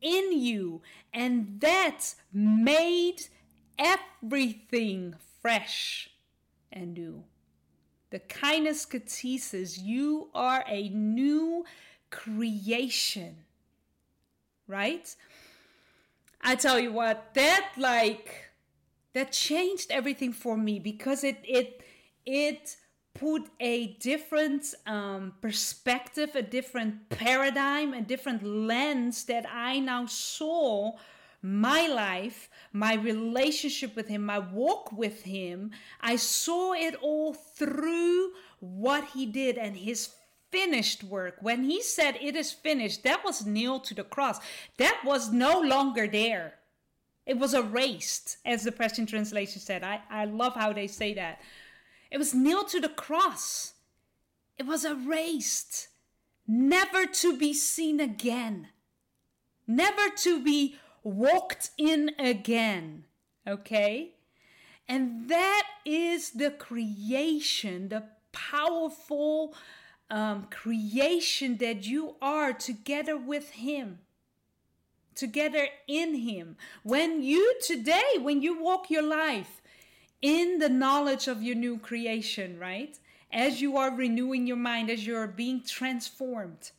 in 0.01 0.39
you, 0.39 0.83
and 1.13 1.61
that 1.61 2.15
made 2.33 3.29
everything 3.79 5.15
fresh 5.41 6.11
and 6.71 6.95
new. 6.95 7.25
The 8.11 8.19
kindness 8.21 8.87
catesis, 8.87 9.83
you 9.83 10.29
are 10.35 10.65
a 10.67 10.89
new 10.91 11.65
creation. 12.11 13.37
Right? 14.67 15.15
I 16.41 16.55
tell 16.55 16.79
you 16.79 16.93
what, 16.93 17.35
that 17.35 17.71
like 17.77 18.51
that 19.13 19.33
changed 19.33 19.91
everything 19.91 20.33
for 20.33 20.57
me 20.57 20.79
because 20.79 21.25
it 21.25 21.39
it 21.45 21.83
it 22.25 22.77
put 23.15 23.49
a 23.59 23.95
different 23.95 24.75
um, 24.87 25.35
perspective, 25.41 26.37
a 26.37 26.43
different 26.43 27.09
paradigm, 27.09 27.93
a 27.93 28.01
different 28.01 28.45
lens 28.45 29.25
that 29.25 29.45
I 29.53 29.81
now 29.81 30.07
saw 30.07 30.93
my 31.43 31.87
life, 31.87 32.49
my 32.73 32.95
relationship 32.95 33.97
with 33.97 34.09
Him, 34.09 34.25
my 34.25 34.39
walk 34.39 34.93
with 34.93 35.23
Him. 35.23 35.73
I 36.01 36.17
saw 36.17 36.73
it 36.75 36.95
all 37.01 37.35
through 37.35 38.33
what 38.61 39.05
He 39.15 39.27
did 39.27 39.59
and 39.59 39.77
His 39.77 40.09
finished 40.51 41.05
work. 41.05 41.37
When 41.41 41.65
He 41.65 41.83
said 41.83 42.17
it 42.21 42.37
is 42.37 42.53
finished, 42.53 43.03
that 43.05 43.25
was 43.25 43.47
nailed 43.47 43.85
to 43.85 43.95
the 43.95 44.05
cross. 44.05 44.39
That 44.77 45.01
was 45.05 45.33
no 45.33 45.61
longer 45.61 46.07
there. 46.07 46.55
It 47.27 47.39
was 47.39 47.53
erased, 47.53 48.39
as 48.47 48.65
the 48.65 48.73
Passion 48.73 49.05
Translation 49.05 49.61
said. 49.61 49.83
I, 49.85 50.01
I 50.11 50.25
love 50.25 50.55
how 50.55 50.73
they 50.73 50.87
say 50.87 51.13
that. 51.15 51.41
It 52.11 52.17
was 52.17 52.35
nailed 52.35 52.69
to 52.69 52.81
the 52.81 52.89
cross. 52.89 53.75
It 54.57 54.67
was 54.67 54.85
erased, 54.85 55.89
never 56.47 57.05
to 57.07 57.37
be 57.37 57.53
seen 57.53 58.01
again, 58.01 58.69
never 59.67 60.09
to 60.17 60.43
be 60.43 60.77
walked 61.05 61.71
in 61.77 62.13
again. 62.19 63.05
Okay? 63.47 64.15
And 64.89 65.29
that 65.29 65.67
is 65.85 66.31
the 66.31 66.51
creation, 66.51 67.91
the 67.91 68.05
powerful 68.33 69.55
um, 70.11 70.47
creation 70.51 71.59
that 71.59 71.87
you 71.87 72.17
are 72.23 72.53
together 72.53 73.17
with 73.17 73.51
Him, 73.51 73.99
together 75.15 75.69
in 75.87 76.15
Him. 76.15 76.57
When 76.83 77.23
you 77.23 77.55
today, 77.63 78.19
when 78.21 78.43
you 78.43 78.63
walk 78.63 78.91
your 78.91 79.03
life 79.03 79.61
in 80.23 80.59
the 80.59 80.69
knowledge 80.69 81.29
of 81.29 81.43
your 81.43 81.55
new 81.55 81.79
creation, 81.79 82.59
right? 82.59 82.99
As 83.31 83.61
you 83.61 83.77
are 83.77 83.95
renewing 83.95 84.47
your 84.47 84.57
mind, 84.57 84.91
as 84.91 85.07
you 85.07 85.17
are 85.17 85.27
being 85.27 85.63
transformed, 85.63 86.71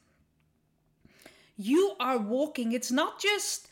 you 1.55 1.93
are 1.99 2.17
walking. 2.17 2.71
It's 2.71 2.91
not 2.91 3.19
just 3.19 3.67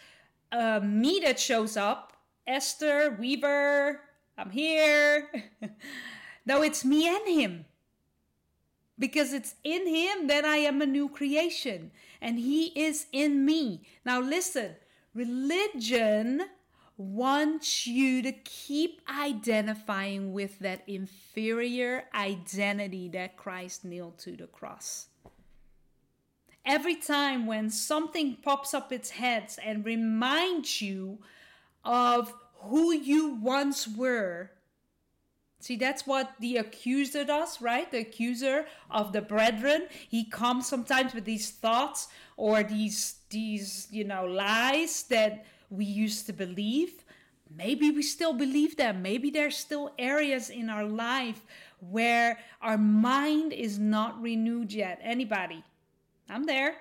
uh, 0.52 0.80
me 0.84 1.22
that 1.24 1.40
shows 1.40 1.76
up, 1.76 2.14
Esther, 2.46 3.18
Weaver, 3.20 4.02
I'm 4.38 4.52
here. 4.52 5.32
no, 6.46 6.62
it's 6.62 6.86
me 6.86 7.08
and 7.08 7.28
him. 7.28 7.66
Because 9.00 9.34
it's 9.34 9.56
in 9.64 9.88
him 9.88 10.28
that 10.28 10.44
I 10.44 10.58
am 10.58 10.82
a 10.82 10.86
new 10.86 11.08
creation 11.10 11.92
and 12.22 12.40
he 12.40 12.68
is 12.68 13.06
in 13.12 13.46
me. 13.46 13.84
Now, 14.04 14.20
listen, 14.20 14.76
religion 15.14 16.42
wants 16.98 17.86
you 17.86 18.24
to 18.24 18.32
keep 18.32 19.02
identifying 19.08 20.34
with 20.34 20.58
that 20.60 20.82
inferior 20.88 22.06
identity 22.16 23.08
that 23.10 23.38
Christ 23.38 23.86
nailed 23.86 24.18
to 24.20 24.36
the 24.36 24.48
cross 24.48 25.08
every 26.68 26.96
time 26.96 27.48
when 27.48 27.70
something 27.70 28.36
pops 28.44 28.74
up 28.74 28.92
its 28.92 29.12
head 29.12 29.50
and 29.64 29.86
reminds 29.86 30.82
you 30.82 31.18
of 31.86 32.34
who 32.56 32.92
you 32.92 33.36
once 33.36 33.88
were. 33.88 34.52
See, 35.68 35.76
that's 35.76 36.08
what 36.08 36.32
the 36.40 36.56
accuser 36.56 37.26
does, 37.26 37.62
right? 37.62 37.92
The 37.92 37.98
accuser 37.98 38.68
of 38.90 39.12
the 39.12 39.20
brethren. 39.20 39.88
He 40.08 40.24
comes 40.24 40.66
sometimes 40.66 41.14
with 41.14 41.26
these 41.26 41.52
thoughts 41.52 42.08
or 42.38 42.64
these 42.64 43.16
these, 43.30 43.90
you 43.92 44.06
know, 44.06 44.24
lies 44.24 45.04
that 45.10 45.44
we 45.70 45.84
used 45.84 46.26
to 46.28 46.32
believe. 46.32 47.04
Maybe 47.54 47.92
we 47.92 48.02
still 48.02 48.32
believe 48.32 48.78
them. 48.78 49.02
Maybe 49.02 49.30
there's 49.30 49.58
still 49.58 49.92
areas 50.00 50.50
in 50.50 50.70
our 50.70 50.86
life 50.86 51.44
where 51.82 52.40
our 52.62 52.78
mind 52.78 53.52
is 53.52 53.78
not 53.78 54.22
renewed 54.22 54.72
yet. 54.72 55.02
Anybody? 55.04 55.66
I'm 56.30 56.46
there. 56.46 56.76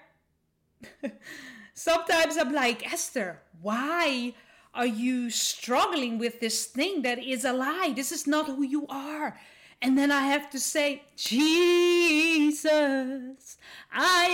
Sometimes 1.74 2.36
I'm 2.36 2.52
like, 2.52 2.86
Esther, 2.86 3.42
why 3.60 4.34
are 4.76 4.86
you 4.86 5.30
struggling 5.30 6.18
with 6.18 6.40
this 6.40 6.66
thing 6.66 7.02
that 7.02 7.18
is 7.18 7.44
a 7.44 7.52
lie? 7.52 7.92
This 7.96 8.12
is 8.12 8.26
not 8.26 8.46
who 8.46 8.62
you 8.62 8.86
are. 8.88 9.38
And 9.82 9.98
then 9.98 10.10
I 10.10 10.22
have 10.22 10.48
to 10.50 10.58
say, 10.58 11.02
Jesus, 11.16 12.56
I 13.92 14.24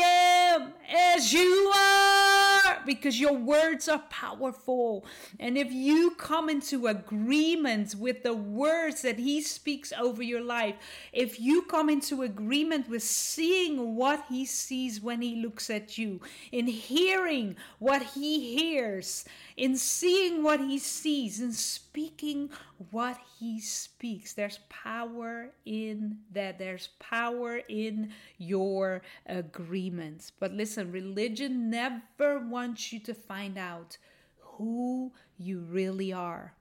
am 0.55 0.73
as 0.89 1.33
you 1.33 1.73
are, 1.75 2.81
because 2.87 3.19
your 3.19 3.35
words 3.35 3.89
are 3.89 4.05
powerful. 4.09 5.05
And 5.41 5.59
if 5.59 5.73
you 5.73 6.13
come 6.13 6.49
into 6.49 6.87
agreement 6.87 7.97
with 7.97 8.23
the 8.23 8.35
words 8.35 9.03
that 9.03 9.19
He 9.19 9.43
speaks 9.43 9.93
over 9.93 10.23
your 10.23 10.43
life, 10.43 10.77
if 11.13 11.41
you 11.41 11.63
come 11.63 11.91
into 11.91 12.23
agreement 12.23 12.89
with 12.89 13.03
seeing 13.03 13.97
what 13.97 14.25
He 14.29 14.45
sees 14.47 15.01
when 15.01 15.23
He 15.23 15.43
looks 15.43 15.71
at 15.71 15.99
you, 15.99 16.21
in 16.53 16.69
hearing 16.69 17.57
what 17.81 18.03
He 18.15 18.57
hears, 18.57 19.25
in 19.57 19.77
seeing 19.77 20.45
what 20.45 20.61
He 20.61 20.79
sees, 20.79 21.41
in 21.41 21.53
speaking 21.53 22.49
what 22.91 23.19
He 23.39 23.61
speaks, 23.61 24.33
there's 24.33 24.59
power 24.69 25.51
in 25.65 26.19
that. 26.33 26.59
There's 26.59 26.89
power 26.99 27.61
in 27.69 28.13
your 28.39 29.03
agreements. 29.27 30.33
But 30.39 30.53
listen, 30.53 30.93
religion 30.93 31.71
never 31.71 32.39
wants 32.41 32.93
you 32.93 33.01
to 33.01 33.15
find 33.15 33.59
out 33.59 33.99
who 34.39 35.13
you 35.39 35.61
really 35.61 36.13
are. 36.13 36.55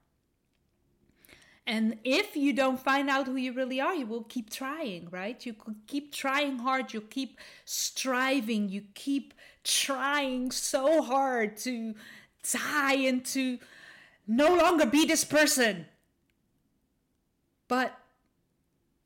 And 1.67 1.97
if 2.03 2.35
you 2.35 2.53
don't 2.53 2.79
find 2.79 3.09
out 3.09 3.27
who 3.27 3.35
you 3.35 3.53
really 3.53 3.79
are, 3.79 3.93
you 3.93 4.07
will 4.07 4.23
keep 4.23 4.49
trying, 4.49 5.07
right? 5.11 5.45
You 5.45 5.55
keep 5.87 6.11
trying 6.11 6.57
hard, 6.57 6.91
you 6.91 7.01
keep 7.01 7.37
striving, 7.65 8.67
you 8.67 8.83
keep 8.95 9.33
trying 9.63 10.51
so 10.51 11.03
hard 11.03 11.57
to 11.57 11.93
die 12.51 12.95
and 12.95 13.23
to 13.25 13.59
no 14.27 14.55
longer 14.55 14.85
be 14.85 15.05
this 15.05 15.23
person. 15.23 15.85
But 17.71 17.97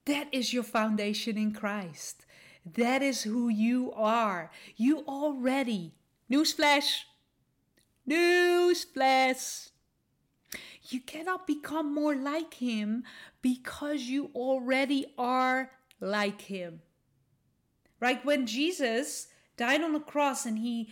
that 0.06 0.28
is 0.32 0.52
your 0.52 0.64
foundation 0.64 1.38
in 1.38 1.54
Christ. 1.54 2.26
That 2.66 3.04
is 3.04 3.22
who 3.22 3.48
you 3.48 3.94
are. 3.96 4.50
You 4.76 5.02
already, 5.08 5.94
newsflash, 6.32 7.02
newsflash, 8.10 9.70
you 10.90 11.00
cannot 11.00 11.46
become 11.46 11.94
more 11.94 12.16
like 12.16 12.56
Him 12.56 13.04
because 13.44 14.02
you 14.06 14.32
already 14.34 15.14
are 15.16 15.70
like 16.00 16.42
Him. 16.42 16.82
Right? 18.00 18.26
When 18.26 18.48
Jesus 18.48 19.28
died 19.58 19.84
on 19.84 19.94
the 19.94 20.00
cross 20.00 20.48
and 20.48 20.58
He 20.58 20.92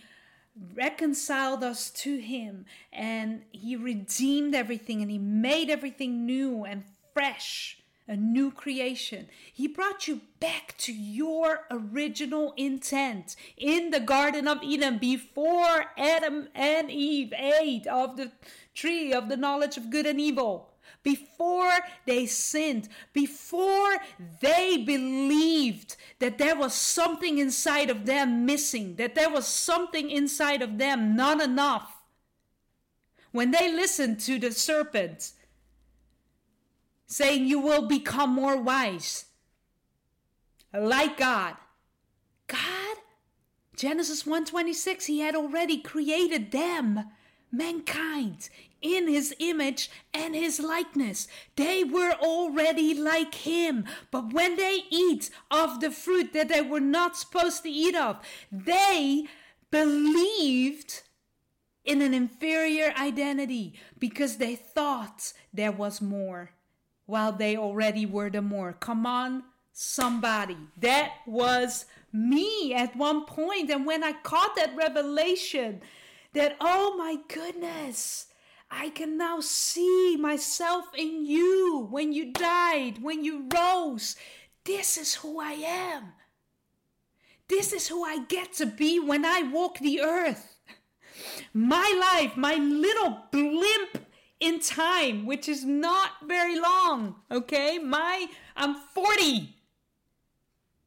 reconciled 0.76 1.64
us 1.64 1.90
to 1.90 2.18
Him 2.18 2.66
and 2.92 3.42
He 3.50 3.74
redeemed 3.74 4.54
everything 4.54 5.02
and 5.02 5.10
He 5.10 5.18
made 5.18 5.70
everything 5.70 6.24
new 6.24 6.64
and 6.64 6.84
fresh 7.14 7.78
a 8.06 8.16
new 8.16 8.50
creation. 8.50 9.28
He 9.52 9.66
brought 9.66 10.06
you 10.06 10.20
back 10.38 10.74
to 10.78 10.92
your 10.92 11.60
original 11.70 12.52
intent 12.56 13.34
in 13.56 13.90
the 13.90 14.00
Garden 14.00 14.46
of 14.46 14.62
Eden 14.62 14.98
before 14.98 15.86
Adam 15.96 16.48
and 16.54 16.90
Eve 16.90 17.32
ate 17.36 17.86
of 17.86 18.16
the 18.16 18.32
tree 18.74 19.12
of 19.12 19.28
the 19.28 19.36
knowledge 19.36 19.76
of 19.76 19.90
good 19.90 20.06
and 20.06 20.20
evil. 20.20 20.70
Before 21.02 21.72
they 22.06 22.26
sinned, 22.26 22.88
before 23.12 23.96
they 24.40 24.78
believed 24.78 25.96
that 26.18 26.38
there 26.38 26.56
was 26.56 26.74
something 26.74 27.38
inside 27.38 27.90
of 27.90 28.06
them 28.06 28.46
missing, 28.46 28.96
that 28.96 29.14
there 29.14 29.30
was 29.30 29.46
something 29.46 30.10
inside 30.10 30.62
of 30.62 30.78
them 30.78 31.16
not 31.16 31.42
enough. 31.42 32.02
When 33.32 33.50
they 33.50 33.72
listened 33.72 34.20
to 34.20 34.38
the 34.38 34.52
serpent, 34.52 35.32
saying 37.06 37.46
you 37.46 37.58
will 37.60 37.86
become 37.86 38.30
more 38.30 38.60
wise 38.60 39.26
like 40.72 41.16
God. 41.16 41.56
God, 42.46 42.96
Genesis 43.76 44.24
1:26, 44.24 45.06
he 45.06 45.20
had 45.20 45.34
already 45.34 45.78
created 45.78 46.50
them, 46.50 47.10
mankind, 47.50 48.48
in 48.82 49.08
his 49.08 49.34
image 49.38 49.90
and 50.12 50.34
his 50.34 50.60
likeness. 50.60 51.26
They 51.56 51.84
were 51.84 52.12
already 52.12 52.92
like 52.94 53.34
him. 53.34 53.86
But 54.10 54.32
when 54.32 54.56
they 54.56 54.84
eat 54.90 55.30
of 55.50 55.80
the 55.80 55.90
fruit 55.90 56.32
that 56.34 56.48
they 56.48 56.60
were 56.60 56.80
not 56.80 57.16
supposed 57.16 57.62
to 57.62 57.70
eat 57.70 57.94
of, 57.94 58.20
they 58.52 59.26
believed 59.70 61.02
in 61.84 62.02
an 62.02 62.14
inferior 62.14 62.92
identity 62.96 63.74
because 63.98 64.36
they 64.36 64.54
thought 64.54 65.32
there 65.52 65.72
was 65.72 66.00
more 66.00 66.53
while 67.06 67.32
they 67.32 67.56
already 67.56 68.06
were 68.06 68.30
the 68.30 68.42
more. 68.42 68.72
Come 68.72 69.06
on, 69.06 69.44
somebody. 69.72 70.56
That 70.80 71.12
was 71.26 71.86
me 72.12 72.74
at 72.74 72.96
one 72.96 73.24
point. 73.24 73.70
And 73.70 73.86
when 73.86 74.02
I 74.04 74.12
caught 74.12 74.56
that 74.56 74.76
revelation, 74.76 75.80
that, 76.32 76.56
oh 76.60 76.96
my 76.96 77.16
goodness, 77.28 78.26
I 78.70 78.90
can 78.90 79.16
now 79.16 79.40
see 79.40 80.16
myself 80.16 80.86
in 80.96 81.26
you 81.26 81.86
when 81.90 82.12
you 82.12 82.32
died, 82.32 83.02
when 83.02 83.24
you 83.24 83.48
rose. 83.54 84.16
This 84.64 84.96
is 84.96 85.14
who 85.16 85.40
I 85.40 85.52
am. 85.52 86.12
This 87.48 87.72
is 87.72 87.88
who 87.88 88.04
I 88.04 88.24
get 88.24 88.54
to 88.54 88.66
be 88.66 88.98
when 88.98 89.24
I 89.24 89.42
walk 89.42 89.78
the 89.78 90.00
earth. 90.00 90.56
My 91.52 92.16
life, 92.16 92.36
my 92.36 92.54
little 92.54 93.26
blimp 93.30 94.06
in 94.44 94.60
time, 94.60 95.24
which 95.24 95.48
is 95.48 95.64
not 95.64 96.10
very 96.26 96.60
long, 96.60 97.16
okay? 97.30 97.78
My 97.78 98.26
I'm 98.54 98.74
40 98.74 99.56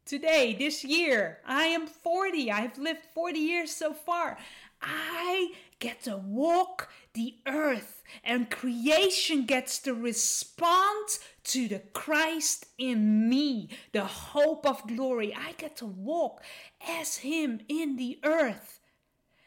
today, 0.06 0.54
this 0.56 0.84
year. 0.84 1.38
I 1.44 1.64
am 1.64 1.88
40. 1.88 2.52
I've 2.52 2.78
lived 2.78 3.04
40 3.12 3.38
years 3.40 3.72
so 3.74 3.92
far. 3.92 4.38
I 4.80 5.54
get 5.80 6.02
to 6.02 6.16
walk 6.16 6.88
the 7.14 7.34
earth, 7.48 8.04
and 8.22 8.48
creation 8.48 9.44
gets 9.44 9.80
to 9.80 9.92
respond 9.92 11.18
to 11.44 11.66
the 11.66 11.80
Christ 11.92 12.66
in 12.78 13.28
me, 13.28 13.70
the 13.90 14.04
hope 14.04 14.64
of 14.64 14.86
glory. 14.86 15.34
I 15.34 15.52
get 15.58 15.76
to 15.78 15.86
walk 15.86 16.44
as 16.88 17.16
Him 17.16 17.60
in 17.68 17.96
the 17.96 18.20
earth. 18.22 18.78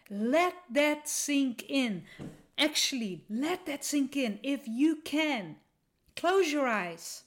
Let 0.10 0.56
that 0.69 1.08
sink 1.08 1.63
in. 1.69 2.04
Actually, 2.62 3.24
let 3.28 3.65
that 3.65 3.84
sink 3.84 4.15
in 4.15 4.39
if 4.43 4.67
you 4.67 4.97
can. 4.97 5.56
Close 6.15 6.52
your 6.52 6.67
eyes. 6.67 7.24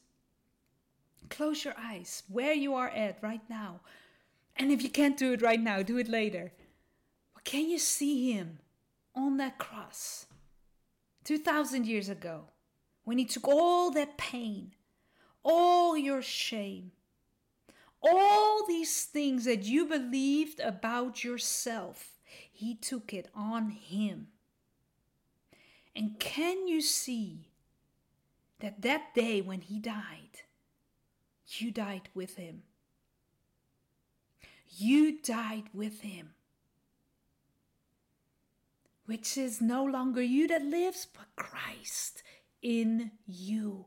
Close 1.28 1.64
your 1.64 1.74
eyes 1.76 2.22
where 2.28 2.52
you 2.52 2.74
are 2.74 2.90
at 2.90 3.18
right 3.20 3.42
now. 3.50 3.80
And 4.56 4.70
if 4.70 4.80
you 4.80 4.88
can't 4.88 5.16
do 5.16 5.32
it 5.32 5.42
right 5.42 5.60
now, 5.60 5.82
do 5.82 5.98
it 5.98 6.08
later. 6.08 6.52
But 7.34 7.42
can 7.42 7.68
you 7.68 7.80
see 7.80 8.30
him 8.30 8.60
on 9.16 9.36
that 9.38 9.58
cross 9.58 10.26
2,000 11.24 11.84
years 11.84 12.08
ago 12.08 12.44
when 13.02 13.18
he 13.18 13.24
took 13.24 13.48
all 13.48 13.90
that 13.90 14.16
pain, 14.16 14.70
all 15.42 15.96
your 15.96 16.22
shame, 16.22 16.92
all 18.00 18.64
these 18.68 19.02
things 19.02 19.46
that 19.46 19.64
you 19.64 19.84
believed 19.86 20.60
about 20.60 21.24
yourself? 21.24 22.20
He 22.52 22.76
took 22.76 23.12
it 23.12 23.28
on 23.34 23.70
him. 23.70 24.28
And 25.96 26.18
can 26.18 26.66
you 26.66 26.80
see 26.80 27.50
that 28.60 28.82
that 28.82 29.14
day 29.14 29.40
when 29.40 29.60
he 29.60 29.78
died, 29.78 30.42
you 31.46 31.70
died 31.70 32.08
with 32.14 32.36
him? 32.36 32.62
You 34.76 35.20
died 35.22 35.64
with 35.72 36.00
him. 36.00 36.30
Which 39.06 39.36
is 39.36 39.60
no 39.60 39.84
longer 39.84 40.22
you 40.22 40.48
that 40.48 40.64
lives, 40.64 41.06
but 41.06 41.26
Christ 41.36 42.22
in 42.62 43.12
you. 43.26 43.84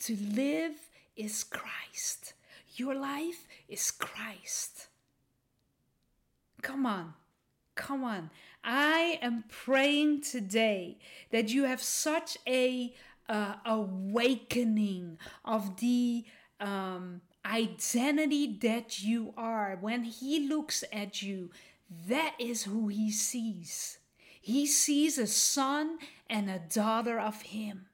To 0.00 0.16
live 0.16 0.74
is 1.16 1.42
Christ. 1.42 2.34
Your 2.76 2.94
life 2.94 3.48
is 3.68 3.90
Christ. 3.90 4.88
Come 6.62 6.86
on. 6.86 7.14
Come 7.74 8.04
on. 8.04 8.30
I 8.62 9.18
am 9.22 9.44
praying 9.48 10.22
today 10.22 10.98
that 11.30 11.48
you 11.50 11.64
have 11.64 11.82
such 11.82 12.36
a 12.46 12.94
uh, 13.28 13.54
awakening 13.64 15.18
of 15.44 15.78
the 15.78 16.24
um, 16.60 17.22
identity 17.44 18.58
that 18.60 19.02
you 19.02 19.32
are. 19.36 19.78
When 19.80 20.04
He 20.04 20.48
looks 20.48 20.84
at 20.92 21.22
you, 21.22 21.50
that 22.08 22.34
is 22.38 22.64
who 22.64 22.88
He 22.88 23.10
sees. 23.10 23.98
He 24.40 24.66
sees 24.66 25.18
a 25.18 25.26
son 25.26 25.98
and 26.28 26.50
a 26.50 26.58
daughter 26.58 27.18
of 27.18 27.42
Him. 27.42 27.86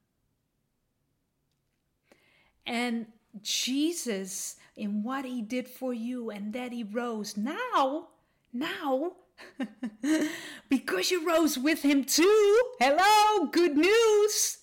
And 2.66 3.06
Jesus, 3.42 4.56
in 4.74 5.02
what 5.02 5.24
He 5.24 5.42
did 5.42 5.68
for 5.68 5.94
you 5.94 6.30
and 6.30 6.52
that 6.54 6.72
He 6.72 6.82
rose, 6.82 7.36
now, 7.36 8.08
now, 8.52 9.12
because 10.68 11.10
you 11.10 11.26
rose 11.26 11.58
with 11.58 11.82
him 11.82 12.04
too. 12.04 12.62
Hello, 12.78 13.46
good 13.46 13.76
news. 13.76 14.58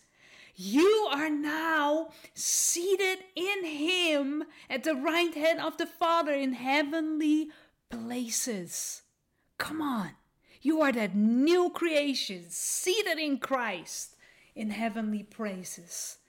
You 0.55 1.07
are 1.11 1.29
now 1.29 2.09
seated 2.35 3.19
in 3.35 3.65
him 3.65 4.43
at 4.69 4.83
the 4.83 4.95
right 4.95 5.33
hand 5.33 5.59
of 5.59 5.77
the 5.77 5.87
Father 5.87 6.31
in 6.33 6.53
heavenly 6.53 7.49
places. 7.89 9.01
Come 9.57 9.81
on. 9.81 10.11
You 10.61 10.81
are 10.81 10.91
that 10.91 11.15
new 11.15 11.69
creation 11.71 12.45
seated 12.49 13.17
in 13.17 13.39
Christ 13.39 14.15
in 14.55 14.69
heavenly 14.69 15.23
places. 15.23 16.19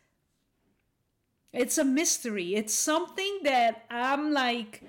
It's 1.52 1.78
a 1.78 1.84
mystery. 1.84 2.56
It's 2.56 2.74
something 2.74 3.40
that 3.44 3.84
I'm 3.88 4.32
like, 4.32 4.82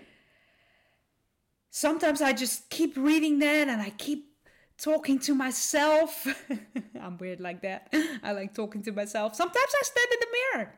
sometimes 1.76 2.22
I 2.22 2.32
just 2.32 2.70
keep 2.70 2.96
reading 2.96 3.40
that 3.40 3.68
and 3.68 3.82
I 3.82 3.90
keep 3.90 4.32
talking 4.78 5.20
to 5.20 5.36
myself. 5.36 6.26
I'm 7.02 7.18
weird 7.18 7.42
like 7.42 7.62
that. 7.64 7.94
I 8.24 8.32
like 8.32 8.54
talking 8.54 8.82
to 8.84 8.94
myself. 8.94 9.36
Sometimes 9.36 9.74
I 9.82 9.84
stand 9.84 10.08
in 10.14 10.20
the 10.22 10.38
mirror. 10.38 10.74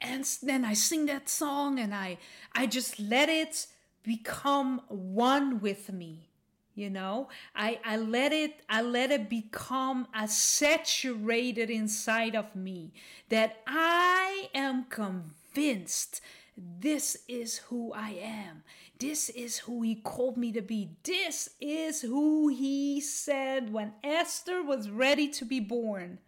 And 0.00 0.24
then 0.42 0.64
I 0.64 0.72
sing 0.72 1.06
that 1.06 1.28
song 1.28 1.78
and 1.78 1.94
I 1.94 2.18
I 2.54 2.66
just 2.66 2.98
let 2.98 3.28
it 3.28 3.66
become 4.02 4.80
one 4.88 5.60
with 5.60 5.92
me. 5.92 6.30
You 6.74 6.90
know, 6.90 7.28
I, 7.54 7.78
I 7.84 7.96
let 7.96 8.32
it 8.32 8.60
I 8.70 8.80
let 8.80 9.10
it 9.10 9.28
become 9.28 10.08
a 10.14 10.26
saturated 10.26 11.68
inside 11.68 12.34
of 12.34 12.56
me 12.56 12.92
that 13.28 13.62
I 13.66 14.48
am 14.54 14.84
convinced 14.84 16.20
this 16.56 17.18
is 17.28 17.58
who 17.58 17.92
I 17.92 18.10
am. 18.10 18.62
This 18.98 19.28
is 19.28 19.58
who 19.58 19.82
he 19.82 19.94
called 19.94 20.36
me 20.36 20.52
to 20.52 20.62
be. 20.62 20.90
This 21.02 21.50
is 21.60 22.00
who 22.00 22.48
he 22.48 23.00
said 23.00 23.72
when 23.72 23.92
Esther 24.02 24.62
was 24.62 24.88
ready 24.88 25.28
to 25.28 25.44
be 25.44 25.60
born. 25.60 26.18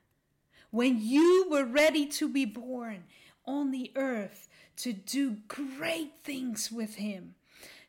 When 0.70 1.00
you 1.00 1.46
were 1.50 1.64
ready 1.64 2.06
to 2.06 2.28
be 2.28 2.44
born 2.44 3.04
on 3.46 3.70
the 3.70 3.90
earth 3.96 4.48
to 4.76 4.92
do 4.92 5.38
great 5.48 6.12
things 6.24 6.70
with 6.70 6.96
him, 6.96 7.34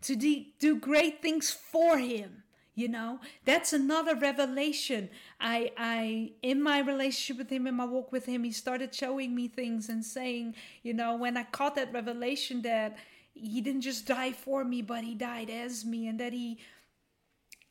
to 0.04 0.16
do 0.16 0.78
great 0.78 1.22
things 1.22 1.52
for 1.52 1.98
him 1.98 2.44
you 2.80 2.88
know 2.88 3.20
that's 3.44 3.74
another 3.74 4.16
revelation 4.16 5.10
i 5.40 5.72
i 5.78 6.32
in 6.42 6.62
my 6.62 6.80
relationship 6.80 7.38
with 7.38 7.50
him 7.50 7.68
in 7.68 7.76
my 7.76 7.86
walk 7.86 8.12
with 8.12 8.26
him 8.26 8.44
he 8.44 8.52
started 8.52 8.94
showing 8.94 9.34
me 9.34 9.48
things 9.48 9.90
and 9.90 10.04
saying 10.04 10.54
you 10.84 10.94
know 10.94 11.16
when 11.16 11.38
i 11.38 11.44
caught 11.44 11.76
that 11.76 11.94
revelation 11.94 12.62
that 12.62 12.98
he 13.34 13.62
didn't 13.62 13.82
just 13.82 14.06
die 14.06 14.32
for 14.32 14.64
me 14.64 14.82
but 14.82 15.04
he 15.04 15.16
died 15.16 15.50
as 15.50 15.86
me 15.86 16.08
and 16.08 16.20
that 16.20 16.34
he 16.34 16.60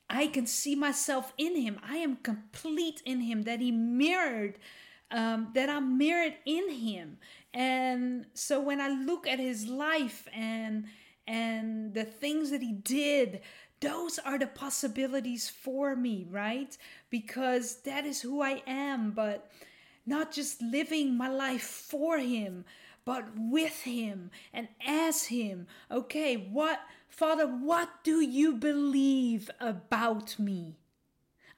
i 0.08 0.26
can 0.26 0.46
see 0.46 0.74
myself 0.74 1.32
in 1.36 1.56
him. 1.56 1.78
I 1.86 1.96
am 1.98 2.16
complete 2.16 3.02
in 3.04 3.20
him 3.20 3.42
that 3.42 3.60
he 3.60 3.70
mirrored 3.70 4.58
um, 5.10 5.48
that 5.54 5.68
i'm 5.68 5.96
mirrored 5.96 6.34
in 6.44 6.70
him. 6.70 7.18
And 7.54 8.26
so 8.34 8.60
when 8.60 8.80
i 8.80 8.88
look 8.88 9.26
at 9.26 9.38
his 9.38 9.66
life 9.66 10.28
and 10.32 10.86
and 11.26 11.92
the 11.92 12.04
things 12.04 12.50
that 12.50 12.62
he 12.62 12.72
did 12.72 13.40
those 13.80 14.18
are 14.18 14.38
the 14.38 14.46
possibilities 14.46 15.48
for 15.48 15.94
me, 15.94 16.26
right? 16.30 16.76
Because 17.10 17.76
that 17.82 18.04
is 18.04 18.20
who 18.20 18.42
I 18.42 18.62
am, 18.66 19.12
but 19.12 19.50
not 20.06 20.32
just 20.32 20.60
living 20.62 21.16
my 21.16 21.28
life 21.28 21.62
for 21.62 22.18
Him, 22.18 22.64
but 23.04 23.28
with 23.36 23.82
Him 23.82 24.30
and 24.52 24.68
as 24.84 25.24
Him. 25.26 25.66
Okay, 25.90 26.36
what, 26.36 26.80
Father, 27.08 27.46
what 27.46 27.88
do 28.02 28.20
you 28.20 28.54
believe 28.54 29.50
about 29.60 30.38
me? 30.38 30.76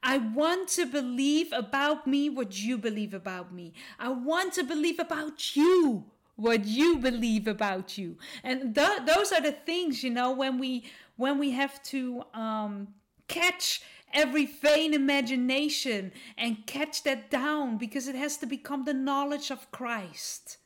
I 0.03 0.17
want 0.17 0.67
to 0.69 0.85
believe 0.85 1.53
about 1.53 2.07
me 2.07 2.29
what 2.29 2.59
you 2.59 2.77
believe 2.77 3.13
about 3.13 3.53
me. 3.53 3.73
I 3.99 4.09
want 4.09 4.53
to 4.53 4.63
believe 4.63 4.99
about 4.99 5.55
you 5.55 6.05
what 6.41 6.65
you 6.65 6.97
believe 6.97 7.47
about 7.47 7.97
you. 7.97 8.17
And 8.43 8.73
th- 8.73 9.05
those 9.05 9.31
are 9.31 9.41
the 9.41 9.51
things, 9.51 10.03
you 10.03 10.09
know, 10.09 10.31
when 10.31 10.57
we 10.57 10.85
when 11.21 11.37
we 11.37 11.51
have 11.51 11.81
to 11.83 12.23
um, 12.33 12.87
catch 13.27 13.83
every 14.11 14.45
vain 14.45 14.93
imagination 14.93 16.11
and 16.35 16.65
catch 16.65 17.03
that 17.03 17.29
down 17.29 17.77
because 17.77 18.07
it 18.07 18.15
has 18.15 18.37
to 18.37 18.47
become 18.47 18.83
the 18.83 18.93
knowledge 18.93 19.51
of 19.51 19.71
Christ. 19.71 20.57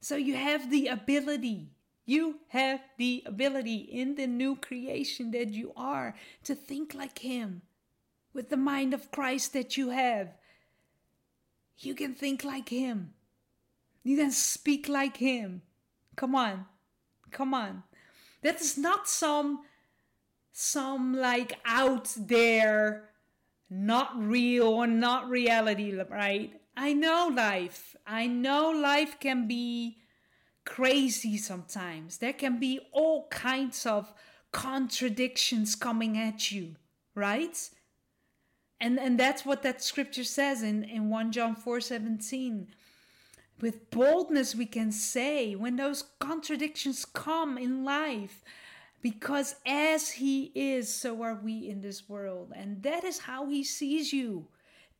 So 0.00 0.14
you 0.14 0.36
have 0.36 0.70
the 0.70 0.86
ability, 0.86 1.72
you 2.06 2.36
have 2.48 2.80
the 2.96 3.24
ability 3.26 3.76
in 3.76 4.14
the 4.14 4.28
new 4.28 4.54
creation 4.54 5.32
that 5.32 5.48
you 5.48 5.72
are 5.76 6.14
to 6.44 6.54
think 6.54 6.94
like 6.94 7.18
Him 7.18 7.62
with 8.32 8.50
the 8.50 8.56
mind 8.56 8.94
of 8.94 9.10
Christ 9.10 9.52
that 9.54 9.76
you 9.76 9.90
have. 9.90 10.28
You 11.78 11.96
can 11.96 12.14
think 12.14 12.44
like 12.44 12.68
Him, 12.68 13.14
you 14.04 14.16
can 14.16 14.30
speak 14.30 14.88
like 14.88 15.16
Him. 15.16 15.62
Come 16.14 16.36
on. 16.36 16.66
Come 17.34 17.52
on. 17.52 17.82
That 18.42 18.60
is 18.60 18.78
not 18.78 19.08
some 19.08 19.64
some 20.52 21.14
like 21.14 21.58
out 21.66 22.14
there 22.16 23.10
not 23.68 24.16
real 24.16 24.68
or 24.68 24.86
not 24.86 25.28
reality, 25.28 25.92
right? 26.08 26.52
I 26.76 26.92
know 26.92 27.28
life. 27.34 27.96
I 28.06 28.28
know 28.28 28.70
life 28.70 29.18
can 29.18 29.48
be 29.48 29.98
crazy 30.64 31.36
sometimes. 31.36 32.18
There 32.18 32.32
can 32.32 32.60
be 32.60 32.78
all 32.92 33.26
kinds 33.28 33.84
of 33.84 34.12
contradictions 34.52 35.74
coming 35.74 36.16
at 36.16 36.52
you, 36.52 36.76
right? 37.16 37.58
And 38.80 39.00
and 39.00 39.18
that's 39.18 39.44
what 39.44 39.62
that 39.62 39.82
scripture 39.82 40.24
says 40.24 40.62
in, 40.62 40.84
in 40.84 41.10
1 41.10 41.32
John 41.32 41.56
4 41.56 41.80
17. 41.80 42.68
With 43.60 43.90
boldness 43.90 44.54
we 44.54 44.66
can 44.66 44.90
say 44.92 45.54
when 45.54 45.76
those 45.76 46.04
contradictions 46.18 47.04
come 47.04 47.56
in 47.56 47.84
life, 47.84 48.42
because 49.04 49.56
as 49.66 50.10
he 50.12 50.50
is, 50.54 50.88
so 50.92 51.22
are 51.22 51.34
we 51.34 51.68
in 51.68 51.82
this 51.82 52.08
world. 52.08 52.52
And 52.56 52.82
that 52.82 53.04
is 53.04 53.18
how 53.18 53.50
he 53.50 53.62
sees 53.62 54.14
you. 54.14 54.48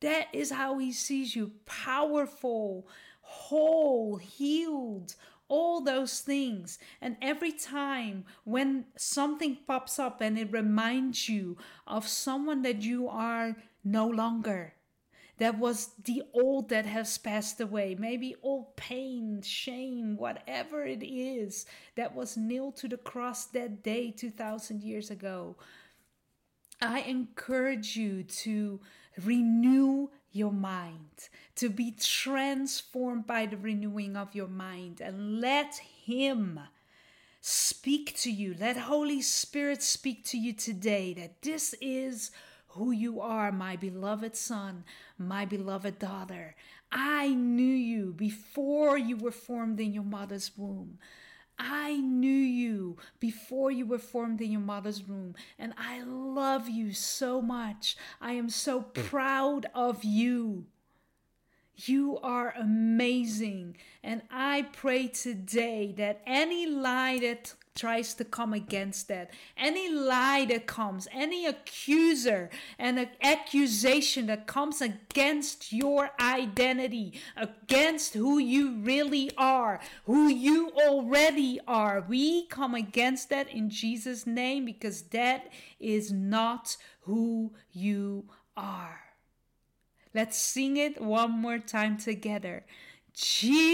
That 0.01 0.27
is 0.31 0.51
how 0.51 0.77
he 0.77 0.91
sees 0.91 1.35
you 1.35 1.53
powerful, 1.65 2.87
whole, 3.21 4.17
healed, 4.17 5.15
all 5.47 5.81
those 5.81 6.19
things. 6.19 6.77
And 7.01 7.17
every 7.21 7.51
time 7.51 8.25
when 8.43 8.85
something 8.95 9.57
pops 9.65 9.97
up 9.97 10.21
and 10.21 10.37
it 10.37 10.51
reminds 10.51 11.27
you 11.27 11.57
of 11.87 12.07
someone 12.07 12.61
that 12.61 12.83
you 12.83 13.07
are 13.07 13.57
no 13.83 14.07
longer, 14.07 14.74
that 15.37 15.59
was 15.59 15.89
the 16.03 16.23
old 16.33 16.69
that 16.69 16.85
has 16.85 17.17
passed 17.17 17.59
away, 17.59 17.95
maybe 17.99 18.35
all 18.41 18.73
pain, 18.75 19.41
shame, 19.41 20.15
whatever 20.17 20.85
it 20.85 21.03
is 21.03 21.65
that 21.95 22.15
was 22.15 22.37
nailed 22.37 22.77
to 22.77 22.87
the 22.87 22.97
cross 22.97 23.45
that 23.45 23.83
day 23.83 24.11
2000 24.11 24.81
years 24.81 25.11
ago. 25.11 25.55
I 26.81 27.01
encourage 27.01 27.95
you 27.97 28.23
to 28.23 28.79
renew 29.23 30.09
your 30.31 30.51
mind, 30.51 31.29
to 31.55 31.69
be 31.69 31.91
transformed 31.91 33.25
by 33.25 33.45
the 33.45 33.57
renewing 33.57 34.17
of 34.17 34.35
your 34.35 34.49
mind, 34.49 34.99
and 35.01 35.39
let 35.39 35.75
Him 35.77 36.59
speak 37.41 38.15
to 38.17 38.31
you. 38.31 38.55
Let 38.59 38.75
Holy 38.75 39.21
Spirit 39.21 39.81
speak 39.81 40.25
to 40.25 40.37
you 40.37 40.51
today 40.51 41.13
that 41.13 41.41
this 41.41 41.75
is 41.79 42.31
who 42.75 42.91
you 42.91 43.21
are, 43.21 43.51
my 43.51 43.75
beloved 43.75 44.35
son, 44.35 44.83
my 45.17 45.45
beloved 45.45 45.97
daughter. 45.97 46.55
I 46.91 47.29
knew 47.29 47.63
you 47.63 48.13
before 48.13 48.97
you 48.97 49.15
were 49.15 49.31
formed 49.31 49.79
in 49.79 49.93
your 49.93 50.03
mother's 50.03 50.51
womb. 50.57 50.99
I 51.57 51.95
knew 51.95 52.29
you 52.29 52.97
before 53.21 53.71
you 53.71 53.85
were 53.85 53.97
formed 53.97 54.41
in 54.41 54.51
your 54.51 54.61
mother's 54.61 55.01
womb, 55.01 55.35
and 55.57 55.73
I 55.77 56.03
love 56.03 56.67
you 56.67 56.91
so 56.91 57.41
much. 57.41 57.95
I 58.19 58.33
am 58.33 58.49
so 58.49 58.81
proud 58.81 59.67
of 59.73 60.03
you. 60.03 60.65
You 61.77 62.19
are 62.19 62.53
amazing, 62.57 63.77
and 64.03 64.21
I 64.29 64.63
pray 64.73 65.07
today 65.07 65.93
that 65.97 66.21
any 66.25 66.67
lie 66.67 67.19
that 67.19 67.53
tries 67.75 68.13
to 68.15 68.23
come 68.23 68.53
against 68.53 69.09
that. 69.09 69.31
Any 69.57 69.89
lie 69.89 70.45
that 70.45 70.65
comes, 70.65 71.09
any 71.11 71.45
accuser 71.45 72.49
and 72.79 72.97
an 72.97 73.09
accusation 73.21 74.27
that 74.27 74.47
comes 74.47 74.81
against 74.81 75.73
your 75.73 76.11
identity, 76.19 77.19
against 77.35 78.13
who 78.13 78.39
you 78.39 78.77
really 78.77 79.29
are, 79.37 79.81
who 80.05 80.29
you 80.29 80.71
already 80.71 81.59
are, 81.67 82.05
we 82.07 82.47
come 82.47 82.73
against 82.73 83.29
that 83.29 83.49
in 83.49 83.69
Jesus' 83.69 84.25
name 84.25 84.63
because 84.65 85.03
that 85.03 85.51
is 85.79 86.11
not 86.11 86.75
who 87.01 87.53
you 87.71 88.25
are. 88.55 89.01
Let's 90.13 90.37
sing 90.37 90.77
it 90.77 91.01
one 91.01 91.31
more 91.31 91.59
time 91.59 91.97
together. 91.97 92.63
Jesus. 93.13 93.65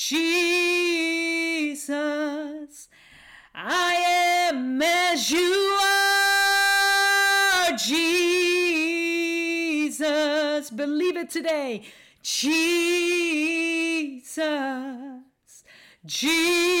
Jesus, 0.00 1.88
I 3.52 3.94
am 4.48 4.80
as 4.80 5.28
you 5.28 5.76
are, 7.66 7.76
Jesus. 7.76 8.30
Believe 10.70 11.16
it 11.16 11.30
today. 11.30 11.82
Jesus, 12.22 12.84
Jesus, 16.06 16.78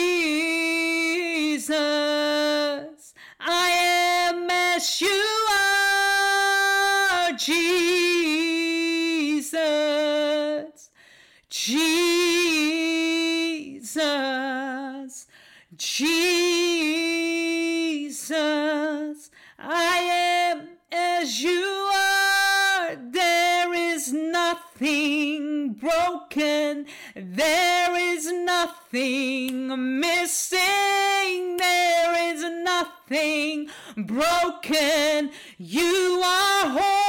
nothing 24.80 25.72
broken, 25.72 26.86
there 27.14 27.96
is 27.96 28.30
nothing 28.30 29.98
missing, 30.00 31.56
there 31.56 32.32
is 32.32 32.44
nothing 32.64 33.68
broken. 33.96 35.30
You 35.58 36.22
are 36.24 36.68
whole. 36.68 37.04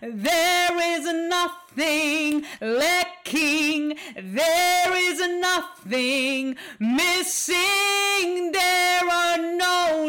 There 0.00 0.80
is 0.96 1.04
nothing 1.28 2.44
lacking. 2.60 3.21
There 3.32 4.92
is 4.94 5.20
nothing 5.40 6.56
missing. 6.78 8.52
There 8.52 9.08
are 9.10 9.38
no 9.38 10.04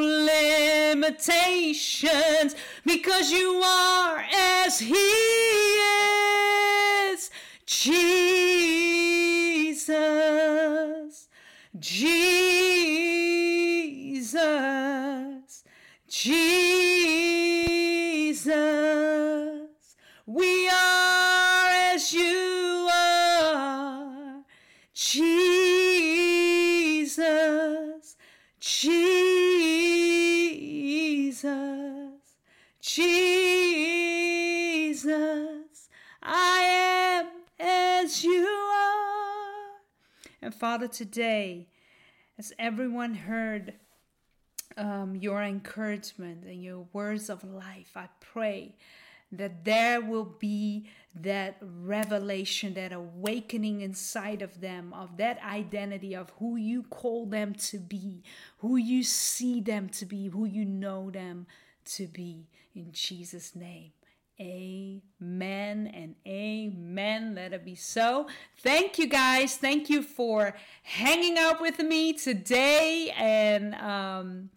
limitations 0.93 2.55
because 2.86 3.31
you 3.31 3.62
are 3.63 4.25
as 4.65 4.79
He 4.79 4.93
is. 7.13 7.29
Jesus. 7.65 8.09
Jesus. 11.79 12.43
Jesus. 16.09 16.83
We 20.25 20.69
are 20.69 21.22
Jesus. 28.65 28.93
Jesus. 32.80 33.10
I 36.23 36.60
am 36.62 37.28
as 37.60 38.23
you 38.23 38.45
are. 38.45 39.82
And 40.41 40.56
Father, 40.56 40.88
today, 40.88 41.67
as 42.39 42.54
everyone 42.58 43.15
heard 43.15 43.73
um, 44.78 45.17
your 45.17 45.43
encouragement 45.43 46.45
and 46.45 46.63
your 46.63 46.86
words 46.93 47.30
of 47.30 47.43
life, 47.43 47.91
I 47.97 48.08
pray 48.21 48.76
that 49.37 49.65
there 49.65 50.01
will 50.01 50.35
be 50.39 50.87
that 51.15 51.57
revelation, 51.61 52.73
that 52.73 52.91
awakening 52.91 53.81
inside 53.81 54.41
of 54.41 54.61
them 54.61 54.93
of 54.93 55.17
that 55.17 55.39
identity 55.43 56.15
of 56.15 56.31
who 56.39 56.55
you 56.55 56.83
call 56.83 57.25
them 57.25 57.53
to 57.53 57.77
be, 57.77 58.23
who 58.59 58.77
you 58.77 59.03
see 59.03 59.61
them 59.61 59.89
to 59.89 60.05
be, 60.05 60.27
who 60.27 60.45
you 60.45 60.65
know 60.65 61.11
them 61.11 61.45
to 61.85 62.07
be. 62.07 62.47
In 62.75 62.91
Jesus' 62.91 63.55
name. 63.55 63.91
Amen 64.41 65.91
and 65.93 66.15
amen. 66.27 67.35
Let 67.35 67.53
it 67.53 67.63
be 67.63 67.75
so. 67.75 68.27
Thank 68.57 68.97
you 68.97 69.07
guys. 69.07 69.57
Thank 69.57 69.91
you 69.91 70.01
for 70.01 70.55
hanging 70.81 71.37
out 71.37 71.61
with 71.61 71.77
me 71.79 72.13
today. 72.13 73.13
And 73.15 73.75
um, 73.75 74.49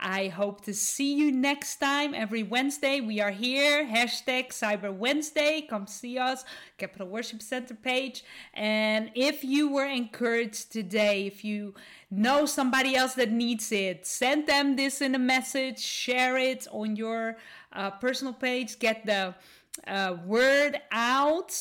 I 0.00 0.28
hope 0.28 0.64
to 0.64 0.74
see 0.74 1.14
you 1.14 1.32
next 1.32 1.76
time. 1.76 2.14
Every 2.14 2.44
Wednesday, 2.44 3.00
we 3.00 3.20
are 3.20 3.32
here. 3.32 3.84
Hashtag 3.84 4.50
Cyber 4.50 4.94
Wednesday. 4.94 5.66
Come 5.68 5.88
see 5.88 6.18
us. 6.18 6.44
Capital 6.76 7.08
Worship 7.08 7.42
Center 7.42 7.74
page. 7.74 8.22
And 8.54 9.10
if 9.16 9.42
you 9.42 9.68
were 9.68 9.86
encouraged 9.86 10.70
today, 10.70 11.26
if 11.26 11.44
you 11.44 11.74
know 12.12 12.46
somebody 12.46 12.94
else 12.94 13.14
that 13.14 13.32
needs 13.32 13.72
it, 13.72 14.06
send 14.06 14.46
them 14.46 14.76
this 14.76 15.00
in 15.00 15.16
a 15.16 15.18
message, 15.18 15.80
share 15.80 16.38
it 16.38 16.68
on 16.70 16.94
your 16.94 17.36
uh, 17.72 17.90
personal 17.90 18.32
page, 18.32 18.78
get 18.78 19.04
the 19.04 19.34
uh, 19.88 20.16
word 20.26 20.80
out. 20.92 21.52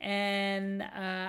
And 0.00 0.82
uh, 0.82 0.86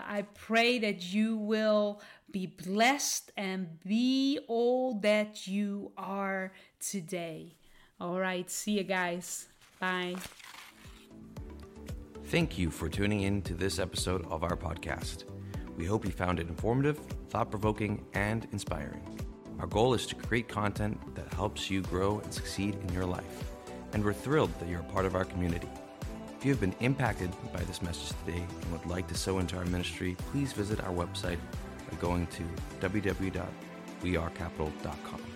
I 0.08 0.26
pray 0.34 0.80
that 0.80 1.14
you 1.14 1.38
will 1.38 2.02
be 2.36 2.48
blessed 2.48 3.32
and 3.38 3.80
be 3.88 4.38
all 4.50 4.96
that 4.96 5.48
you 5.48 5.94
are 5.98 6.52
today. 6.82 7.56
All 8.02 8.20
right, 8.20 8.52
see 8.52 8.74
you 8.74 8.84
guys. 8.84 9.48
Bye. 9.80 10.16
Thank 12.26 12.58
you 12.58 12.70
for 12.70 12.90
tuning 12.90 13.22
in 13.22 13.42
to 13.44 13.54
this 13.54 13.80
episode 13.80 14.26
of 14.30 14.44
our 14.44 14.58
podcast. 14.58 15.24
We 15.78 15.86
hope 15.86 16.04
you 16.04 16.12
found 16.12 16.42
it 16.42 16.50
informative, 16.50 17.00
thought 17.30 17.50
provoking, 17.50 18.04
and 18.14 18.46
inspiring. 18.52 19.02
Our 19.62 19.68
goal 19.68 19.94
is 19.94 20.06
to 20.08 20.16
create 20.16 20.50
content 20.50 21.16
that 21.16 21.34
helps 21.34 21.72
you 21.72 21.84
grow 21.84 22.20
and 22.20 22.34
succeed 22.34 22.76
in 22.76 22.94
your 22.94 23.06
life, 23.06 23.46
and 23.94 24.04
we're 24.04 24.12
thrilled 24.12 24.52
that 24.60 24.68
you're 24.68 24.82
a 24.82 24.92
part 24.92 25.06
of 25.06 25.16
our 25.16 25.24
community. 25.24 25.70
If 26.38 26.44
you 26.44 26.52
have 26.52 26.60
been 26.60 26.76
impacted 26.82 27.32
by 27.54 27.62
this 27.62 27.82
message 27.82 28.14
today 28.26 28.44
and 28.62 28.72
would 28.74 28.86
like 28.88 29.08
to 29.08 29.16
sow 29.16 29.40
into 29.40 29.56
our 29.56 29.64
ministry, 29.64 30.18
please 30.34 30.52
visit 30.52 30.84
our 30.84 30.92
website 30.92 31.40
by 31.90 31.98
going 31.98 32.28
to 32.28 32.44
www.wearecapital.com. 32.80 35.35